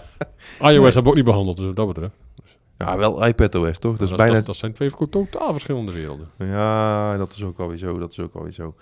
[0.60, 2.16] iOS hebben we ook niet behandeld, dus wat dat betreft.
[2.78, 3.92] Ja, wel iPadOS, toch?
[3.92, 4.34] Dat is dat, bijna...
[4.34, 6.28] dat, dat zijn twee totaal verschillende werelden.
[6.38, 7.98] Ja, dat is ook alweer zo.
[7.98, 8.74] Dat is ook alweer zo.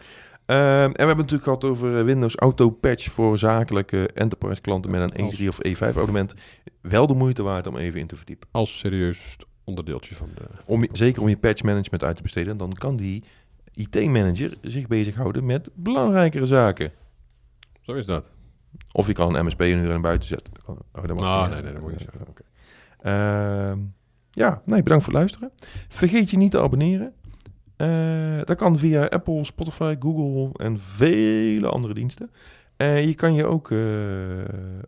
[0.46, 4.60] Ehm, en we hebben het natuurlijk gehad over eh, Windows Auto Patch voor zakelijke enterprise
[4.60, 6.34] klanten met een Als- E3 of E5 abonnement.
[6.80, 8.48] Wel de moeite waard om even in te verdiepen.
[8.50, 10.42] Als serieus onderdeeltje van de...
[10.64, 12.56] Om, zeker om je patch management uit te besteden.
[12.56, 13.24] Dan kan die
[13.74, 16.92] IT-manager zich bezighouden met belangrijkere zaken.
[17.80, 18.24] Zo is dat.
[18.92, 20.52] Of je kan een MSP een uur en buiten zetten.
[20.66, 22.28] Oh, dat mag Nou, niet, nee, nee, dat moet je niet zeggen.
[22.30, 22.42] Oké.
[23.04, 23.78] Ehm,
[24.30, 25.50] ja, nee, bedankt voor het luisteren.
[25.88, 27.12] Vergeet je niet te abonneren.
[27.76, 32.30] Eh, dat kan via Apple, Spotify, Google en vele andere diensten.
[32.76, 33.78] Eh, je kan je ook eh,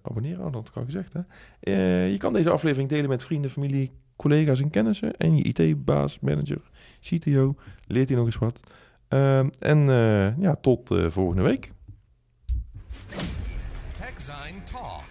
[0.02, 1.12] abonneren, oh, dat had ik al gezegd.
[2.10, 5.16] Je kan deze aflevering delen met vrienden, familie, collega's en kennissen.
[5.16, 6.60] En je IT-baas, manager,
[7.00, 7.54] CTO.
[7.86, 8.60] Leert hij nog eens wat.
[9.08, 9.78] Ehm, en
[10.38, 11.72] ja, tot volgende week.
[13.92, 15.05] TechZine Talks.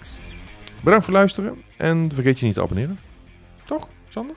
[0.86, 1.64] Bedankt voor het luisteren.
[1.78, 3.00] En vergeet je niet te abonneren.
[3.64, 4.36] Toch, Sander?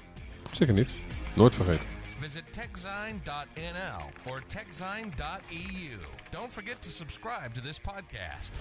[0.50, 0.88] Zeker niet.
[1.34, 1.86] Nooit vergeten.
[2.18, 5.98] Visit techzine.nl or techzine.eu.
[6.30, 8.52] Don't forget to subscribe to this podcast.